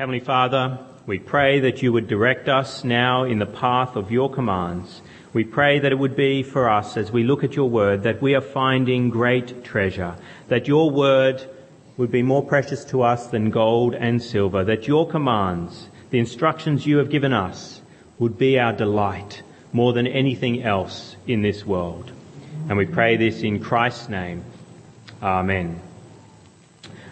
Heavenly 0.00 0.20
Father, 0.20 0.78
we 1.06 1.18
pray 1.18 1.58
that 1.58 1.82
you 1.82 1.92
would 1.92 2.06
direct 2.06 2.48
us 2.48 2.84
now 2.84 3.24
in 3.24 3.40
the 3.40 3.46
path 3.46 3.96
of 3.96 4.12
your 4.12 4.30
commands. 4.30 5.02
We 5.32 5.42
pray 5.42 5.80
that 5.80 5.90
it 5.90 5.98
would 5.98 6.14
be 6.14 6.44
for 6.44 6.70
us 6.70 6.96
as 6.96 7.10
we 7.10 7.24
look 7.24 7.42
at 7.42 7.56
your 7.56 7.68
word 7.68 8.04
that 8.04 8.22
we 8.22 8.36
are 8.36 8.40
finding 8.40 9.10
great 9.10 9.64
treasure, 9.64 10.14
that 10.46 10.68
your 10.68 10.88
word 10.88 11.44
would 11.96 12.12
be 12.12 12.22
more 12.22 12.44
precious 12.44 12.84
to 12.84 13.02
us 13.02 13.26
than 13.26 13.50
gold 13.50 13.92
and 13.96 14.22
silver, 14.22 14.62
that 14.62 14.86
your 14.86 15.08
commands, 15.08 15.88
the 16.10 16.20
instructions 16.20 16.86
you 16.86 16.98
have 16.98 17.10
given 17.10 17.32
us, 17.32 17.80
would 18.20 18.38
be 18.38 18.56
our 18.56 18.72
delight 18.72 19.42
more 19.72 19.92
than 19.92 20.06
anything 20.06 20.62
else 20.62 21.16
in 21.26 21.42
this 21.42 21.66
world. 21.66 22.12
And 22.68 22.78
we 22.78 22.86
pray 22.86 23.16
this 23.16 23.42
in 23.42 23.58
Christ's 23.58 24.08
name. 24.08 24.44
Amen. 25.20 25.87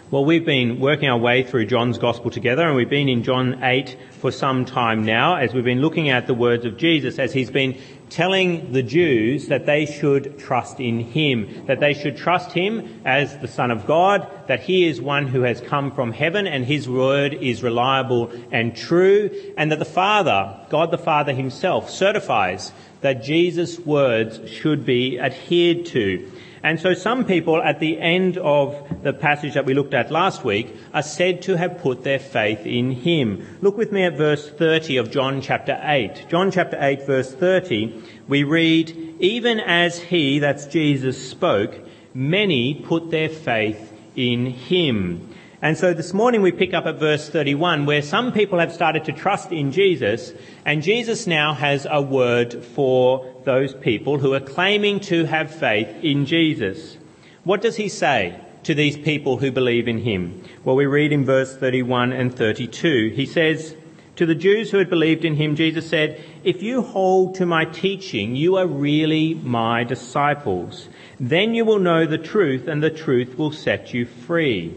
Well, 0.09 0.23
we've 0.23 0.45
been 0.45 0.79
working 0.79 1.09
our 1.09 1.17
way 1.17 1.43
through 1.43 1.65
John's 1.65 1.97
Gospel 1.97 2.31
together, 2.31 2.65
and 2.65 2.77
we've 2.77 2.89
been 2.89 3.09
in 3.09 3.23
John 3.23 3.61
8 3.61 3.97
for 4.11 4.31
some 4.31 4.63
time 4.63 5.03
now 5.03 5.35
as 5.35 5.53
we've 5.53 5.65
been 5.65 5.81
looking 5.81 6.07
at 6.07 6.27
the 6.27 6.33
words 6.33 6.63
of 6.63 6.77
Jesus 6.77 7.19
as 7.19 7.33
he's 7.33 7.51
been 7.51 7.77
telling 8.09 8.71
the 8.71 8.83
Jews 8.83 9.49
that 9.49 9.65
they 9.65 9.85
should 9.85 10.39
trust 10.39 10.79
in 10.79 11.01
him, 11.01 11.65
that 11.65 11.81
they 11.81 11.93
should 11.93 12.15
trust 12.15 12.53
him 12.53 13.01
as 13.03 13.37
the 13.39 13.49
Son 13.49 13.69
of 13.69 13.85
God, 13.85 14.25
that 14.47 14.61
he 14.61 14.87
is 14.87 15.01
one 15.01 15.27
who 15.27 15.41
has 15.41 15.59
come 15.59 15.91
from 15.91 16.13
heaven 16.13 16.47
and 16.47 16.63
his 16.63 16.87
word 16.87 17.33
is 17.33 17.61
reliable 17.61 18.31
and 18.49 18.77
true, 18.77 19.29
and 19.57 19.73
that 19.73 19.79
the 19.79 19.83
Father, 19.83 20.57
God 20.69 20.89
the 20.89 20.97
Father 20.97 21.33
himself, 21.33 21.89
certifies 21.89 22.71
that 23.01 23.23
Jesus' 23.23 23.77
words 23.77 24.49
should 24.49 24.85
be 24.85 25.19
adhered 25.19 25.85
to. 25.87 26.31
And 26.63 26.79
so 26.79 26.93
some 26.93 27.25
people 27.25 27.61
at 27.61 27.79
the 27.79 27.99
end 27.99 28.37
of 28.37 29.03
the 29.03 29.13
passage 29.13 29.53
that 29.53 29.65
we 29.65 29.73
looked 29.73 29.93
at 29.93 30.11
last 30.11 30.43
week 30.43 30.75
are 30.93 31.03
said 31.03 31.41
to 31.43 31.57
have 31.57 31.79
put 31.79 32.03
their 32.03 32.19
faith 32.19 32.65
in 32.65 32.91
him. 32.91 33.57
Look 33.61 33.77
with 33.77 33.91
me 33.91 34.03
at 34.03 34.17
verse 34.17 34.49
30 34.49 34.97
of 34.97 35.11
John 35.11 35.41
chapter 35.41 35.79
8. 35.81 36.27
John 36.29 36.51
chapter 36.51 36.77
8 36.79 37.05
verse 37.05 37.33
30, 37.33 38.03
we 38.27 38.43
read, 38.43 39.15
even 39.19 39.59
as 39.59 39.99
he, 39.99 40.39
that's 40.39 40.65
Jesus, 40.65 41.29
spoke, 41.29 41.75
many 42.13 42.73
put 42.73 43.11
their 43.11 43.29
faith 43.29 43.93
in 44.15 44.47
him. 44.47 45.33
And 45.59 45.75
so 45.75 45.91
this 45.91 46.13
morning 46.13 46.43
we 46.43 46.51
pick 46.51 46.75
up 46.75 46.85
at 46.85 46.99
verse 46.99 47.29
31 47.29 47.87
where 47.87 48.03
some 48.03 48.31
people 48.31 48.59
have 48.59 48.71
started 48.71 49.05
to 49.05 49.11
trust 49.11 49.51
in 49.51 49.71
Jesus 49.71 50.31
and 50.65 50.83
Jesus 50.83 51.25
now 51.25 51.55
has 51.55 51.87
a 51.89 51.99
word 51.99 52.63
for 52.63 53.41
those 53.43 53.73
people 53.73 54.19
who 54.19 54.35
are 54.35 54.39
claiming 54.39 54.99
to 54.99 55.25
have 55.25 55.49
faith 55.49 55.87
in 56.03 56.27
Jesus. 56.27 56.97
What 57.43 57.63
does 57.63 57.75
he 57.75 57.89
say 57.89 58.39
to 58.63 58.75
these 58.75 58.97
people 58.97 59.37
who 59.37 59.51
believe 59.51 59.87
in 59.87 59.97
him? 59.97 60.43
Well, 60.63 60.75
we 60.75 60.85
read 60.85 61.11
in 61.11 61.25
verse 61.25 61.57
31 61.57 62.13
and 62.13 62.35
32. 62.35 63.13
He 63.15 63.25
says, 63.25 63.75
to 64.17 64.27
the 64.27 64.35
Jews 64.35 64.69
who 64.69 64.77
had 64.77 64.91
believed 64.91 65.25
in 65.25 65.35
him, 65.35 65.55
Jesus 65.55 65.89
said, 65.89 66.23
If 66.43 66.61
you 66.61 66.83
hold 66.83 67.35
to 67.35 67.47
my 67.47 67.65
teaching, 67.65 68.35
you 68.35 68.57
are 68.57 68.67
really 68.67 69.33
my 69.33 69.83
disciples. 69.83 70.87
Then 71.19 71.55
you 71.55 71.65
will 71.65 71.79
know 71.79 72.05
the 72.05 72.17
truth 72.19 72.67
and 72.67 72.83
the 72.83 72.91
truth 72.91 73.39
will 73.39 73.51
set 73.51 73.93
you 73.93 74.05
free. 74.05 74.75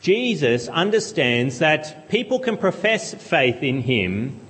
Jesus 0.00 0.68
understands 0.68 1.58
that 1.58 2.08
people 2.08 2.38
can 2.38 2.56
profess 2.56 3.14
faith 3.14 3.62
in 3.62 3.82
him, 3.82 4.40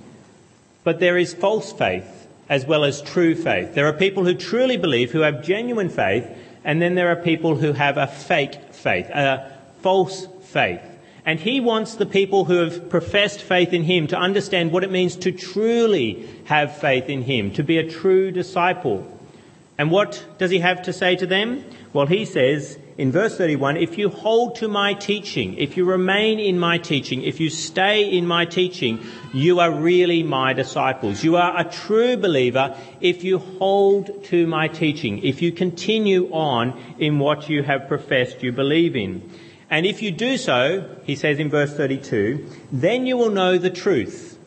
but 0.83 0.99
there 0.99 1.17
is 1.17 1.33
false 1.33 1.71
faith 1.71 2.27
as 2.49 2.65
well 2.65 2.83
as 2.83 3.01
true 3.01 3.35
faith. 3.35 3.75
There 3.75 3.87
are 3.87 3.93
people 3.93 4.25
who 4.25 4.33
truly 4.33 4.77
believe, 4.77 5.11
who 5.11 5.21
have 5.21 5.43
genuine 5.43 5.89
faith, 5.89 6.27
and 6.63 6.81
then 6.81 6.95
there 6.95 7.09
are 7.09 7.15
people 7.15 7.55
who 7.55 7.73
have 7.73 7.97
a 7.97 8.07
fake 8.07 8.73
faith, 8.73 9.07
a 9.09 9.51
false 9.81 10.27
faith. 10.41 10.81
And 11.25 11.39
he 11.39 11.59
wants 11.59 11.95
the 11.95 12.07
people 12.07 12.45
who 12.45 12.55
have 12.55 12.89
professed 12.89 13.41
faith 13.41 13.71
in 13.71 13.83
him 13.83 14.07
to 14.07 14.17
understand 14.17 14.71
what 14.71 14.83
it 14.83 14.91
means 14.91 15.15
to 15.17 15.31
truly 15.31 16.27
have 16.45 16.77
faith 16.77 17.07
in 17.07 17.21
him, 17.21 17.51
to 17.53 17.63
be 17.63 17.77
a 17.77 17.89
true 17.89 18.31
disciple. 18.31 19.05
And 19.79 19.89
what 19.89 20.25
does 20.37 20.51
he 20.51 20.59
have 20.59 20.81
to 20.83 20.93
say 20.93 21.15
to 21.15 21.25
them? 21.25 21.63
Well, 21.93 22.05
he 22.05 22.25
says, 22.25 22.77
in 22.97 23.13
verse 23.13 23.37
31, 23.37 23.77
if 23.77 23.97
you 23.97 24.09
hold 24.09 24.57
to 24.57 24.67
my 24.67 24.93
teaching, 24.93 25.57
if 25.57 25.77
you 25.77 25.85
remain 25.85 26.37
in 26.37 26.59
my 26.59 26.77
teaching, 26.77 27.23
if 27.23 27.39
you 27.39 27.49
stay 27.49 28.03
in 28.03 28.27
my 28.27 28.43
teaching, 28.43 28.99
you 29.33 29.61
are 29.61 29.71
really 29.71 30.21
my 30.21 30.51
disciples. 30.51 31.23
You 31.23 31.37
are 31.37 31.57
a 31.57 31.63
true 31.63 32.17
believer 32.17 32.75
if 32.99 33.23
you 33.23 33.39
hold 33.39 34.25
to 34.25 34.45
my 34.47 34.67
teaching, 34.67 35.23
if 35.23 35.41
you 35.41 35.53
continue 35.53 36.29
on 36.33 36.77
in 36.99 37.17
what 37.17 37.47
you 37.47 37.63
have 37.63 37.87
professed 37.87 38.43
you 38.43 38.51
believe 38.51 38.97
in. 38.97 39.31
And 39.69 39.85
if 39.85 40.01
you 40.01 40.11
do 40.11 40.35
so, 40.35 40.93
he 41.05 41.15
says 41.15 41.39
in 41.39 41.49
verse 41.49 41.73
32, 41.73 42.45
then 42.73 43.05
you 43.05 43.15
will 43.15 43.31
know 43.31 43.57
the 43.57 43.69
truth. 43.69 44.37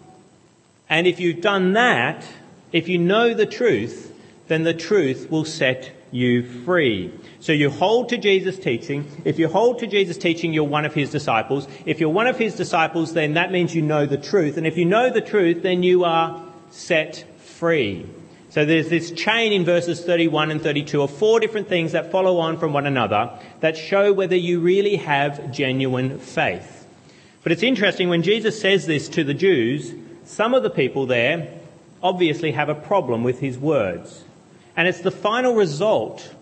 And 0.91 1.07
if 1.07 1.19
you've 1.21 1.41
done 1.41 1.73
that, 1.73 2.27
if 2.71 2.87
you 2.87 2.99
know 2.99 3.33
the 3.33 3.47
truth, 3.47 4.12
then 4.53 4.65
the 4.65 4.75
truth 4.75 5.31
will 5.31 5.45
set 5.45 5.91
you 6.11 6.43
free. 6.65 7.13
So 7.41 7.53
you 7.53 7.71
hold 7.71 8.11
to 8.11 8.19
Jesus' 8.19 8.59
teaching. 8.59 9.11
If 9.25 9.39
you 9.39 9.49
hold 9.49 9.79
to 9.79 9.87
Jesus' 9.87 10.19
teaching, 10.19 10.53
you're 10.53 10.65
one 10.65 10.85
of 10.85 10.95
his 10.95 11.11
disciples. 11.11 11.67
If 11.87 12.01
you're 12.01 12.11
one 12.11 12.27
of 12.27 12.39
his 12.39 12.55
disciples, 12.55 13.15
then 13.15 13.35
that 13.35 13.51
means 13.51 13.75
you 13.75 13.83
know 13.83 14.05
the 14.05 14.19
truth. 14.19 14.59
And 14.59 14.67
if 14.67 14.77
you 14.77 14.85
know 14.85 15.11
the 15.11 15.23
truth, 15.23 15.63
then 15.63 15.83
you 15.83 16.05
are 16.05 16.45
set 16.71 17.25
free. 17.41 18.07
So 18.51 18.67
there's 18.67 18.91
this 18.91 19.11
chain 19.13 19.53
in 19.53 19.65
verses 19.65 20.05
31 20.05 20.51
and 20.51 20.61
32 20.61 21.01
of 21.01 21.11
four 21.11 21.41
different 21.41 21.69
things 21.69 21.93
that 21.93 22.11
follow 22.13 22.39
on 22.39 22.59
from 22.59 22.75
one 22.75 22.85
another 22.85 23.31
that 23.61 23.79
show 23.79 24.13
whether 24.13 24.37
you 24.37 24.61
really 24.61 24.97
have 24.97 25.51
genuine 25.51 26.19
faith. 26.19 26.87
But 27.43 27.53
it's 27.53 27.63
interesting 27.63 28.11
when 28.11 28.23
Jesus 28.23 28.61
says 28.61 28.87
this 28.87 29.09
to 29.09 29.25
the 29.25 29.33
Jews, 29.33 29.95
some 30.27 30.53
of 30.53 30.63
the 30.63 30.69
people 30.71 31.07
there 31.07 31.59
obviously 32.03 32.53
have 32.53 32.69
a 32.69 32.75
problem 32.75 33.25
with 33.25 33.41
his 33.41 33.59
words. 33.59 34.25
And 34.77 34.89
it's 34.89 35.01
the 35.01 35.11
final 35.11 35.55
result 35.55 36.35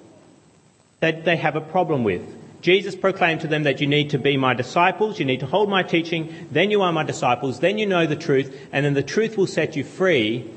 that 1.01 1.25
they 1.25 1.37
have 1.37 1.57
a 1.57 1.61
problem 1.61 2.05
with. 2.05 2.23
Jesus 2.63 2.95
proclaimed 2.95 3.41
to 3.41 3.49
them 3.49 3.63
that 3.63 3.81
you 3.81 3.87
need 3.87 4.11
to 4.11 4.19
be 4.19 4.37
my 4.37 4.53
disciples, 4.53 5.19
you 5.19 5.25
need 5.25 5.41
to 5.41 5.47
hold 5.47 5.71
my 5.71 5.83
teaching, 5.83 6.47
then 6.51 6.71
you 6.71 6.83
are 6.83 6.93
my 6.93 7.05
disciples, 7.05 7.61
then 7.61 7.79
you 7.79 7.87
know 7.87 8.07
the 8.07 8.17
truth, 8.17 8.55
and 8.71 8.85
then 8.85 8.95
the 8.95 9.03
truth 9.03 9.39
will 9.39 9.47
set 9.47 9.77
you 9.77 9.85
free. 9.85 10.49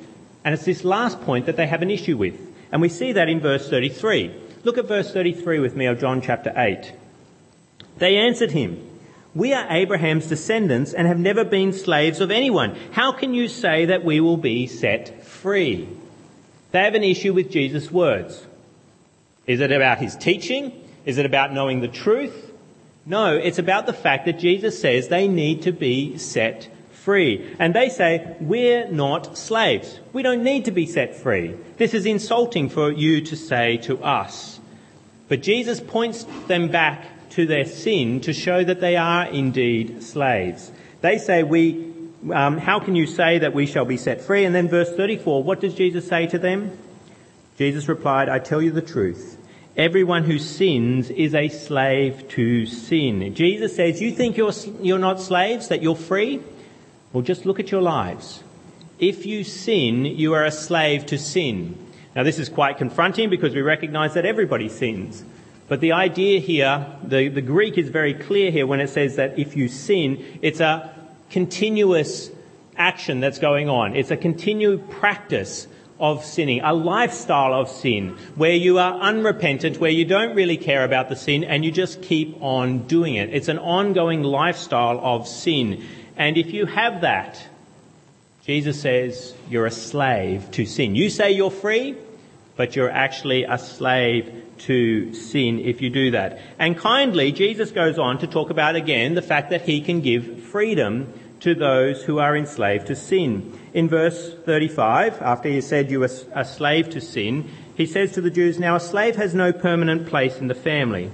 And 0.43 0.53
it's 0.53 0.65
this 0.65 0.83
last 0.83 1.21
point 1.21 1.45
that 1.45 1.55
they 1.55 1.67
have 1.67 1.81
an 1.81 1.89
issue 1.89 2.17
with. 2.17 2.37
And 2.71 2.81
we 2.81 2.89
see 2.89 3.13
that 3.13 3.29
in 3.29 3.39
verse 3.39 3.69
33. 3.69 4.35
Look 4.63 4.77
at 4.77 4.87
verse 4.87 5.13
33 5.13 5.59
with 5.59 5.75
me 5.75 5.85
of 5.85 5.99
John 5.99 6.21
chapter 6.21 6.51
8. 6.55 6.91
They 7.97 8.17
answered 8.17 8.51
him, 8.51 8.85
We 9.33 9.53
are 9.53 9.71
Abraham's 9.71 10.27
descendants 10.27 10.93
and 10.93 11.07
have 11.07 11.19
never 11.19 11.45
been 11.45 11.71
slaves 11.71 12.19
of 12.19 12.31
anyone. 12.31 12.75
How 12.91 13.13
can 13.13 13.33
you 13.33 13.47
say 13.47 13.85
that 13.85 14.03
we 14.03 14.19
will 14.19 14.37
be 14.37 14.67
set 14.67 15.23
free? 15.23 15.87
They 16.73 16.83
have 16.83 16.95
an 16.95 17.03
issue 17.03 17.33
with 17.33 17.51
Jesus' 17.51 17.91
words. 17.91 18.45
Is 19.45 19.61
it 19.61 19.71
about 19.71 19.99
his 19.99 20.15
teaching? 20.15 20.73
Is 21.05 21.19
it 21.19 21.25
about 21.25 21.53
knowing 21.53 21.81
the 21.81 21.87
truth? 21.87 22.51
No, 23.05 23.35
it's 23.37 23.59
about 23.59 23.85
the 23.85 23.93
fact 23.93 24.25
that 24.25 24.39
Jesus 24.39 24.81
says 24.81 25.07
they 25.07 25.27
need 25.27 25.61
to 25.63 25.71
be 25.71 26.17
set 26.17 26.67
free. 26.91 27.55
And 27.59 27.75
they 27.75 27.89
say, 27.89 28.35
we're 28.39 28.89
not 28.89 29.37
slaves. 29.37 29.99
We 30.13 30.23
don't 30.23 30.43
need 30.43 30.65
to 30.65 30.71
be 30.71 30.87
set 30.87 31.15
free. 31.15 31.55
This 31.77 31.93
is 31.93 32.07
insulting 32.07 32.69
for 32.69 32.91
you 32.91 33.21
to 33.21 33.35
say 33.35 33.77
to 33.77 34.01
us. 34.03 34.59
But 35.27 35.43
Jesus 35.43 35.79
points 35.79 36.25
them 36.47 36.69
back 36.69 37.29
to 37.31 37.45
their 37.45 37.65
sin 37.65 38.19
to 38.21 38.33
show 38.33 38.63
that 38.63 38.81
they 38.81 38.95
are 38.95 39.27
indeed 39.27 40.01
slaves. 40.01 40.71
They 41.01 41.19
say, 41.19 41.43
we, 41.43 41.92
um, 42.31 42.57
how 42.57 42.79
can 42.79 42.95
you 42.95 43.05
say 43.05 43.39
that 43.39 43.53
we 43.53 43.65
shall 43.65 43.85
be 43.85 43.97
set 43.97 44.21
free? 44.21 44.45
And 44.45 44.55
then 44.55 44.69
verse 44.69 44.91
34, 44.91 45.43
what 45.43 45.59
does 45.59 45.75
Jesus 45.75 46.07
say 46.07 46.27
to 46.27 46.37
them? 46.37 46.77
Jesus 47.57 47.87
replied, 47.87 48.29
I 48.29 48.39
tell 48.39 48.61
you 48.61 48.71
the 48.71 48.81
truth. 48.81 49.37
Everyone 49.75 50.23
who 50.23 50.37
sins 50.37 51.09
is 51.09 51.33
a 51.33 51.49
slave 51.49 52.27
to 52.29 52.65
sin. 52.65 53.33
Jesus 53.33 53.75
says, 53.75 54.01
you 54.01 54.11
think 54.11 54.37
you're, 54.37 54.53
you're 54.81 54.99
not 54.99 55.19
slaves, 55.19 55.69
that 55.69 55.81
you're 55.81 55.95
free? 55.95 56.41
Well, 57.11 57.23
just 57.23 57.45
look 57.45 57.59
at 57.59 57.71
your 57.71 57.81
lives. 57.81 58.43
If 58.99 59.25
you 59.25 59.43
sin, 59.43 60.05
you 60.05 60.33
are 60.33 60.45
a 60.45 60.51
slave 60.51 61.07
to 61.07 61.17
sin. 61.17 61.77
Now 62.15 62.23
this 62.23 62.37
is 62.39 62.49
quite 62.49 62.77
confronting 62.77 63.29
because 63.29 63.55
we 63.55 63.61
recognize 63.61 64.13
that 64.13 64.25
everybody 64.25 64.69
sins. 64.69 65.23
But 65.67 65.79
the 65.79 65.93
idea 65.93 66.39
here, 66.39 66.85
the, 67.03 67.29
the 67.29 67.41
Greek 67.41 67.77
is 67.77 67.89
very 67.89 68.13
clear 68.13 68.51
here 68.51 68.67
when 68.67 68.79
it 68.79 68.89
says 68.89 69.15
that 69.15 69.39
if 69.39 69.55
you 69.55 69.67
sin, 69.67 70.39
it's 70.41 70.59
a 70.59 70.93
continuous 71.33 72.29
action 72.77 73.19
that's 73.19 73.39
going 73.39 73.67
on. 73.67 73.95
It's 73.95 74.11
a 74.11 74.17
continued 74.17 74.87
practice 74.91 75.67
of 75.99 76.23
sinning, 76.23 76.61
a 76.61 76.73
lifestyle 76.73 77.59
of 77.59 77.69
sin, 77.69 78.15
where 78.35 78.53
you 78.53 78.77
are 78.77 78.99
unrepentant, 78.99 79.79
where 79.79 79.89
you 79.89 80.05
don't 80.05 80.35
really 80.35 80.57
care 80.57 80.83
about 80.85 81.09
the 81.09 81.15
sin 81.15 81.43
and 81.43 81.65
you 81.65 81.71
just 81.71 82.03
keep 82.03 82.39
on 82.39 82.85
doing 82.85 83.15
it. 83.15 83.33
It's 83.33 83.47
an 83.47 83.57
ongoing 83.57 84.21
lifestyle 84.21 84.99
of 85.03 85.27
sin. 85.27 85.83
And 86.17 86.37
if 86.37 86.53
you 86.53 86.67
have 86.67 87.01
that, 87.01 87.43
Jesus 88.45 88.79
says 88.79 89.33
you're 89.49 89.65
a 89.65 89.71
slave 89.71 90.51
to 90.51 90.67
sin. 90.67 90.95
You 90.95 91.09
say 91.09 91.31
you're 91.31 91.49
free, 91.49 91.95
but 92.57 92.75
you're 92.75 92.91
actually 92.91 93.43
a 93.43 93.57
slave 93.57 94.43
to 94.59 95.13
sin 95.15 95.59
if 95.59 95.81
you 95.81 95.89
do 95.89 96.11
that. 96.11 96.39
And 96.59 96.77
kindly, 96.77 97.31
Jesus 97.31 97.71
goes 97.71 97.97
on 97.97 98.19
to 98.19 98.27
talk 98.27 98.51
about 98.51 98.75
again 98.75 99.15
the 99.15 99.21
fact 99.23 99.49
that 99.49 99.63
he 99.63 99.81
can 99.81 100.01
give 100.01 100.43
freedom 100.43 101.11
to 101.43 101.53
those 101.53 102.03
who 102.03 102.19
are 102.19 102.37
enslaved 102.37 102.87
to 102.87 102.95
sin. 102.95 103.59
In 103.73 103.89
verse 103.89 104.33
35, 104.45 105.21
after 105.21 105.49
he 105.49 105.59
said 105.59 105.91
you 105.91 106.01
are 106.01 106.09
a 106.33 106.45
slave 106.45 106.89
to 106.91 107.01
sin, 107.01 107.49
he 107.75 107.85
says 107.85 108.13
to 108.13 108.21
the 108.21 108.31
Jews, 108.31 108.59
Now 108.59 108.77
a 108.77 108.79
slave 108.79 109.17
has 109.17 109.35
no 109.35 109.51
permanent 109.51 110.07
place 110.07 110.37
in 110.37 110.47
the 110.47 110.55
family, 110.55 111.11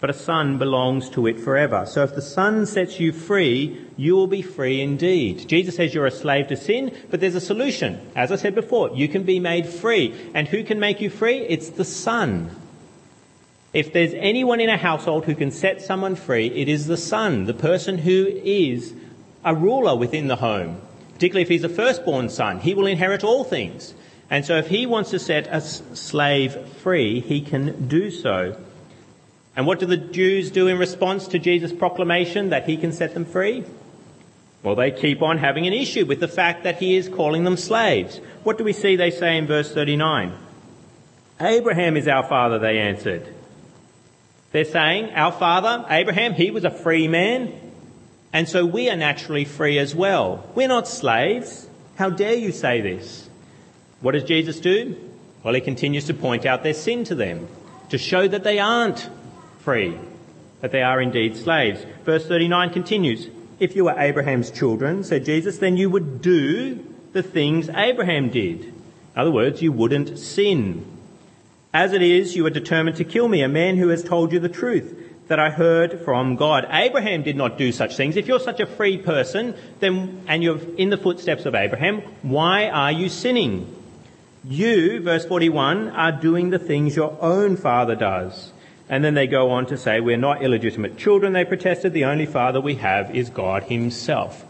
but 0.00 0.10
a 0.10 0.14
son 0.14 0.58
belongs 0.58 1.08
to 1.10 1.26
it 1.26 1.40
forever. 1.40 1.86
So 1.86 2.02
if 2.02 2.14
the 2.14 2.20
son 2.20 2.66
sets 2.66 3.00
you 3.00 3.10
free, 3.10 3.80
you 3.96 4.14
will 4.14 4.26
be 4.26 4.42
free 4.42 4.82
indeed. 4.82 5.48
Jesus 5.48 5.76
says 5.76 5.94
you're 5.94 6.04
a 6.04 6.10
slave 6.10 6.48
to 6.48 6.58
sin, 6.58 6.94
but 7.10 7.20
there's 7.20 7.34
a 7.34 7.40
solution. 7.40 7.98
As 8.14 8.30
I 8.30 8.36
said 8.36 8.54
before, 8.54 8.94
you 8.94 9.08
can 9.08 9.22
be 9.22 9.40
made 9.40 9.66
free. 9.66 10.14
And 10.34 10.46
who 10.46 10.62
can 10.62 10.78
make 10.78 11.00
you 11.00 11.08
free? 11.08 11.38
It's 11.38 11.70
the 11.70 11.86
son. 11.86 12.54
If 13.72 13.94
there's 13.94 14.12
anyone 14.12 14.60
in 14.60 14.68
a 14.68 14.76
household 14.76 15.24
who 15.24 15.34
can 15.34 15.50
set 15.50 15.80
someone 15.80 16.16
free, 16.16 16.48
it 16.48 16.68
is 16.68 16.86
the 16.86 16.98
son, 16.98 17.46
the 17.46 17.54
person 17.54 17.96
who 17.96 18.26
is 18.44 18.92
a 19.44 19.54
ruler 19.54 19.96
within 19.96 20.26
the 20.28 20.36
home. 20.36 20.80
Particularly 21.12 21.42
if 21.42 21.48
he's 21.48 21.64
a 21.64 21.68
firstborn 21.68 22.28
son, 22.28 22.60
he 22.60 22.74
will 22.74 22.86
inherit 22.86 23.22
all 23.22 23.44
things. 23.44 23.94
And 24.30 24.44
so 24.44 24.56
if 24.56 24.68
he 24.68 24.86
wants 24.86 25.10
to 25.10 25.18
set 25.18 25.46
a 25.46 25.60
slave 25.60 26.56
free, 26.82 27.20
he 27.20 27.40
can 27.40 27.86
do 27.86 28.10
so. 28.10 28.60
And 29.56 29.66
what 29.66 29.78
do 29.78 29.86
the 29.86 29.96
Jews 29.96 30.50
do 30.50 30.66
in 30.66 30.78
response 30.78 31.28
to 31.28 31.38
Jesus' 31.38 31.72
proclamation 31.72 32.50
that 32.50 32.68
he 32.68 32.76
can 32.76 32.92
set 32.92 33.14
them 33.14 33.24
free? 33.24 33.64
Well, 34.64 34.74
they 34.74 34.90
keep 34.90 35.22
on 35.22 35.38
having 35.38 35.66
an 35.66 35.72
issue 35.74 36.06
with 36.06 36.20
the 36.20 36.28
fact 36.28 36.64
that 36.64 36.78
he 36.78 36.96
is 36.96 37.08
calling 37.08 37.44
them 37.44 37.56
slaves. 37.56 38.18
What 38.42 38.58
do 38.58 38.64
we 38.64 38.72
see 38.72 38.96
they 38.96 39.10
say 39.10 39.36
in 39.36 39.46
verse 39.46 39.72
39? 39.72 40.32
Abraham 41.40 41.96
is 41.96 42.08
our 42.08 42.26
father, 42.26 42.58
they 42.58 42.78
answered. 42.78 43.28
They're 44.52 44.64
saying, 44.64 45.10
our 45.10 45.32
father, 45.32 45.84
Abraham, 45.90 46.32
he 46.32 46.50
was 46.50 46.64
a 46.64 46.70
free 46.70 47.08
man, 47.08 47.63
and 48.34 48.48
so 48.48 48.66
we 48.66 48.90
are 48.90 48.96
naturally 48.96 49.44
free 49.44 49.78
as 49.78 49.94
well. 49.94 50.44
We're 50.56 50.66
not 50.66 50.88
slaves. 50.88 51.68
How 51.94 52.10
dare 52.10 52.34
you 52.34 52.50
say 52.50 52.80
this? 52.80 53.30
What 54.00 54.12
does 54.12 54.24
Jesus 54.24 54.58
do? 54.58 54.96
Well, 55.44 55.54
he 55.54 55.60
continues 55.60 56.06
to 56.06 56.14
point 56.14 56.44
out 56.44 56.64
their 56.64 56.74
sin 56.74 57.04
to 57.04 57.14
them, 57.14 57.46
to 57.90 57.96
show 57.96 58.26
that 58.26 58.42
they 58.42 58.58
aren't 58.58 59.08
free, 59.60 59.96
that 60.62 60.72
they 60.72 60.82
are 60.82 61.00
indeed 61.00 61.36
slaves. 61.36 61.86
Verse 62.04 62.26
39 62.26 62.70
continues, 62.70 63.28
If 63.60 63.76
you 63.76 63.84
were 63.84 63.94
Abraham's 63.96 64.50
children, 64.50 65.04
said 65.04 65.24
Jesus, 65.24 65.58
then 65.58 65.76
you 65.76 65.88
would 65.88 66.20
do 66.20 66.84
the 67.12 67.22
things 67.22 67.68
Abraham 67.68 68.30
did. 68.30 68.64
In 68.64 68.74
other 69.14 69.30
words, 69.30 69.62
you 69.62 69.70
wouldn't 69.70 70.18
sin. 70.18 70.84
As 71.72 71.92
it 71.92 72.02
is, 72.02 72.34
you 72.34 72.44
are 72.46 72.50
determined 72.50 72.96
to 72.96 73.04
kill 73.04 73.28
me, 73.28 73.42
a 73.42 73.48
man 73.48 73.76
who 73.76 73.90
has 73.90 74.02
told 74.02 74.32
you 74.32 74.40
the 74.40 74.48
truth 74.48 75.13
that 75.28 75.38
I 75.38 75.50
heard 75.50 76.00
from 76.00 76.36
God. 76.36 76.66
Abraham 76.70 77.22
did 77.22 77.36
not 77.36 77.56
do 77.56 77.72
such 77.72 77.96
things. 77.96 78.16
If 78.16 78.26
you're 78.26 78.40
such 78.40 78.60
a 78.60 78.66
free 78.66 78.98
person, 78.98 79.54
then, 79.80 80.22
and 80.26 80.42
you're 80.42 80.60
in 80.76 80.90
the 80.90 80.98
footsteps 80.98 81.46
of 81.46 81.54
Abraham, 81.54 82.02
why 82.22 82.68
are 82.68 82.92
you 82.92 83.08
sinning? 83.08 83.74
You, 84.44 85.00
verse 85.00 85.24
41, 85.24 85.88
are 85.88 86.12
doing 86.12 86.50
the 86.50 86.58
things 86.58 86.94
your 86.94 87.16
own 87.20 87.56
father 87.56 87.94
does. 87.94 88.52
And 88.88 89.02
then 89.02 89.14
they 89.14 89.26
go 89.26 89.50
on 89.50 89.64
to 89.66 89.78
say, 89.78 90.00
we're 90.00 90.18
not 90.18 90.42
illegitimate 90.42 90.98
children, 90.98 91.32
they 91.32 91.46
protested. 91.46 91.94
The 91.94 92.04
only 92.04 92.26
father 92.26 92.60
we 92.60 92.74
have 92.74 93.16
is 93.16 93.30
God 93.30 93.62
himself. 93.64 94.44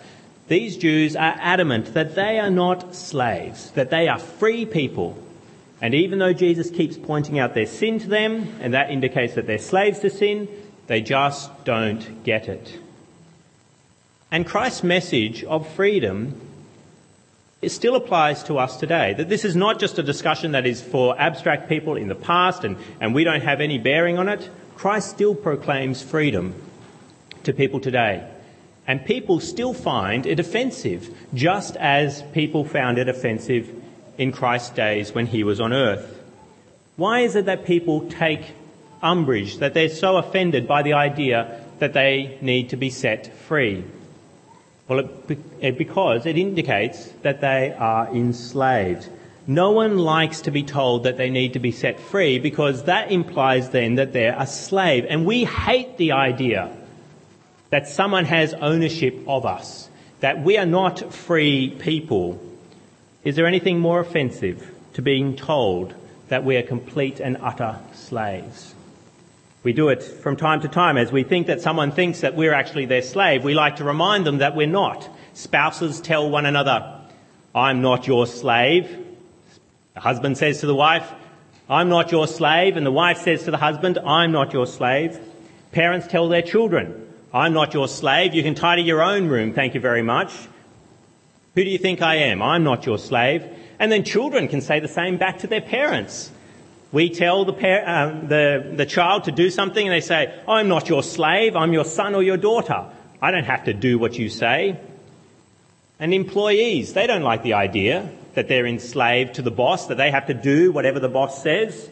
These 0.48 0.76
Jews 0.76 1.14
are 1.14 1.36
adamant 1.38 1.94
that 1.94 2.16
they 2.16 2.40
are 2.40 2.50
not 2.50 2.94
slaves, 2.94 3.70
that 3.72 3.90
they 3.90 4.08
are 4.08 4.18
free 4.18 4.66
people. 4.66 5.16
And 5.80 5.94
even 5.94 6.18
though 6.18 6.32
Jesus 6.32 6.70
keeps 6.70 6.96
pointing 6.96 7.38
out 7.38 7.54
their 7.54 7.66
sin 7.66 8.00
to 8.00 8.08
them, 8.08 8.56
and 8.60 8.74
that 8.74 8.90
indicates 8.90 9.34
that 9.34 9.46
they're 9.46 9.58
slaves 9.58 10.00
to 10.00 10.10
sin, 10.10 10.48
they 10.86 11.00
just 11.00 11.64
don't 11.64 12.24
get 12.24 12.48
it. 12.48 12.78
And 14.30 14.46
Christ's 14.46 14.82
message 14.82 15.44
of 15.44 15.68
freedom 15.74 16.40
it 17.64 17.70
still 17.70 17.96
applies 17.96 18.42
to 18.44 18.58
us 18.58 18.76
today. 18.76 19.14
That 19.14 19.28
this 19.28 19.44
is 19.44 19.56
not 19.56 19.80
just 19.80 19.98
a 19.98 20.02
discussion 20.02 20.52
that 20.52 20.66
is 20.66 20.82
for 20.82 21.18
abstract 21.18 21.68
people 21.68 21.96
in 21.96 22.08
the 22.08 22.14
past 22.14 22.62
and, 22.62 22.76
and 23.00 23.14
we 23.14 23.24
don't 23.24 23.40
have 23.40 23.60
any 23.60 23.78
bearing 23.78 24.18
on 24.18 24.28
it. 24.28 24.50
Christ 24.76 25.08
still 25.08 25.34
proclaims 25.34 26.02
freedom 26.02 26.54
to 27.44 27.52
people 27.52 27.80
today. 27.80 28.28
And 28.86 29.04
people 29.04 29.40
still 29.40 29.72
find 29.72 30.26
it 30.26 30.38
offensive, 30.38 31.08
just 31.32 31.74
as 31.76 32.22
people 32.34 32.66
found 32.66 32.98
it 32.98 33.08
offensive 33.08 33.70
in 34.18 34.30
Christ's 34.30 34.70
days 34.70 35.14
when 35.14 35.26
he 35.26 35.42
was 35.42 35.58
on 35.58 35.72
earth. 35.72 36.20
Why 36.96 37.20
is 37.20 37.34
it 37.34 37.46
that 37.46 37.64
people 37.64 38.10
take 38.10 38.52
umbrage, 39.04 39.58
that 39.58 39.74
they're 39.74 39.88
so 39.88 40.16
offended 40.16 40.66
by 40.66 40.82
the 40.82 40.94
idea 40.94 41.60
that 41.78 41.92
they 41.92 42.38
need 42.40 42.70
to 42.70 42.76
be 42.76 42.90
set 42.90 43.34
free? 43.36 43.84
Well, 44.88 44.98
it, 45.00 45.38
it, 45.60 45.78
because 45.78 46.26
it 46.26 46.36
indicates 46.36 47.06
that 47.22 47.40
they 47.40 47.72
are 47.72 48.08
enslaved. 48.08 49.08
No 49.46 49.72
one 49.72 49.98
likes 49.98 50.42
to 50.42 50.50
be 50.50 50.62
told 50.62 51.04
that 51.04 51.16
they 51.16 51.30
need 51.30 51.52
to 51.52 51.58
be 51.58 51.72
set 51.72 52.00
free 52.00 52.38
because 52.38 52.84
that 52.84 53.10
implies 53.10 53.70
then 53.70 53.96
that 53.96 54.12
they're 54.12 54.36
a 54.38 54.46
slave. 54.46 55.06
And 55.08 55.26
we 55.26 55.44
hate 55.44 55.96
the 55.96 56.12
idea 56.12 56.74
that 57.70 57.88
someone 57.88 58.24
has 58.24 58.54
ownership 58.54 59.18
of 59.26 59.44
us, 59.44 59.88
that 60.20 60.42
we 60.42 60.56
are 60.56 60.66
not 60.66 61.12
free 61.12 61.70
people. 61.78 62.40
Is 63.22 63.36
there 63.36 63.46
anything 63.46 63.80
more 63.80 64.00
offensive 64.00 64.70
to 64.94 65.02
being 65.02 65.36
told 65.36 65.94
that 66.28 66.44
we 66.44 66.56
are 66.56 66.62
complete 66.62 67.20
and 67.20 67.36
utter 67.38 67.78
slaves? 67.94 68.73
We 69.64 69.72
do 69.72 69.88
it 69.88 70.02
from 70.02 70.36
time 70.36 70.60
to 70.60 70.68
time 70.68 70.98
as 70.98 71.10
we 71.10 71.24
think 71.24 71.46
that 71.46 71.62
someone 71.62 71.90
thinks 71.90 72.20
that 72.20 72.36
we're 72.36 72.52
actually 72.52 72.84
their 72.84 73.00
slave. 73.00 73.44
We 73.44 73.54
like 73.54 73.76
to 73.76 73.84
remind 73.84 74.26
them 74.26 74.38
that 74.38 74.54
we're 74.54 74.66
not. 74.66 75.08
Spouses 75.32 76.02
tell 76.02 76.28
one 76.28 76.44
another, 76.44 77.00
I'm 77.54 77.80
not 77.80 78.06
your 78.06 78.26
slave. 78.26 79.06
The 79.94 80.00
husband 80.00 80.36
says 80.36 80.60
to 80.60 80.66
the 80.66 80.74
wife, 80.74 81.10
I'm 81.68 81.88
not 81.88 82.12
your 82.12 82.28
slave. 82.28 82.76
And 82.76 82.84
the 82.84 82.92
wife 82.92 83.22
says 83.22 83.44
to 83.44 83.50
the 83.50 83.56
husband, 83.56 83.98
I'm 83.98 84.32
not 84.32 84.52
your 84.52 84.66
slave. 84.66 85.18
Parents 85.72 86.06
tell 86.06 86.28
their 86.28 86.42
children, 86.42 87.08
I'm 87.32 87.54
not 87.54 87.72
your 87.72 87.88
slave. 87.88 88.34
You 88.34 88.42
can 88.42 88.54
tidy 88.54 88.82
your 88.82 89.02
own 89.02 89.28
room. 89.28 89.54
Thank 89.54 89.74
you 89.74 89.80
very 89.80 90.02
much. 90.02 90.30
Who 91.54 91.64
do 91.64 91.70
you 91.70 91.78
think 91.78 92.02
I 92.02 92.16
am? 92.16 92.42
I'm 92.42 92.64
not 92.64 92.84
your 92.84 92.98
slave. 92.98 93.46
And 93.78 93.90
then 93.90 94.04
children 94.04 94.46
can 94.46 94.60
say 94.60 94.80
the 94.80 94.88
same 94.88 95.16
back 95.16 95.38
to 95.38 95.46
their 95.46 95.62
parents. 95.62 96.30
We 96.94 97.10
tell 97.10 97.44
the, 97.44 97.52
par- 97.52 97.84
uh, 97.84 98.20
the, 98.20 98.72
the 98.76 98.86
child 98.86 99.24
to 99.24 99.32
do 99.32 99.50
something 99.50 99.84
and 99.84 99.92
they 99.92 100.00
say, 100.00 100.32
I'm 100.46 100.68
not 100.68 100.88
your 100.88 101.02
slave, 101.02 101.56
I'm 101.56 101.72
your 101.72 101.84
son 101.84 102.14
or 102.14 102.22
your 102.22 102.36
daughter. 102.36 102.86
I 103.20 103.32
don't 103.32 103.46
have 103.46 103.64
to 103.64 103.74
do 103.74 103.98
what 103.98 104.16
you 104.16 104.28
say. 104.28 104.78
And 105.98 106.14
employees, 106.14 106.92
they 106.92 107.08
don't 107.08 107.24
like 107.24 107.42
the 107.42 107.54
idea 107.54 108.08
that 108.34 108.46
they're 108.46 108.64
enslaved 108.64 109.34
to 109.34 109.42
the 109.42 109.50
boss, 109.50 109.88
that 109.88 109.96
they 109.96 110.12
have 110.12 110.26
to 110.26 110.34
do 110.34 110.70
whatever 110.70 111.00
the 111.00 111.08
boss 111.08 111.42
says. 111.42 111.90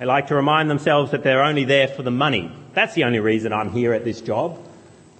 They 0.00 0.04
like 0.04 0.26
to 0.26 0.34
remind 0.34 0.68
themselves 0.68 1.12
that 1.12 1.22
they're 1.22 1.44
only 1.44 1.64
there 1.64 1.86
for 1.86 2.02
the 2.02 2.10
money. 2.10 2.50
That's 2.74 2.94
the 2.94 3.04
only 3.04 3.20
reason 3.20 3.52
I'm 3.52 3.70
here 3.70 3.92
at 3.92 4.04
this 4.04 4.20
job. 4.20 4.58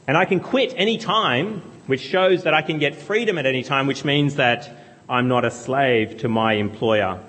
And 0.09 0.17
I 0.17 0.25
can 0.25 0.40
quit 0.40 0.75
any 0.76 0.99
time, 0.99 1.62
which 1.87 2.00
shows 2.00 2.43
that 2.43 2.55
I 2.55 2.62
can 2.62 2.81
get 2.81 2.97
freedom 2.97 3.38
at 3.38 3.47
any 3.47 3.62
time, 3.62 3.87
which 3.87 4.05
means 4.05 4.35
that 4.37 4.69
I'm 5.09 5.28
not 5.28 5.45
a 5.45 5.52
slave 5.52 6.19
to 6.19 6.28
my 6.28 6.55
employer. 6.55 7.21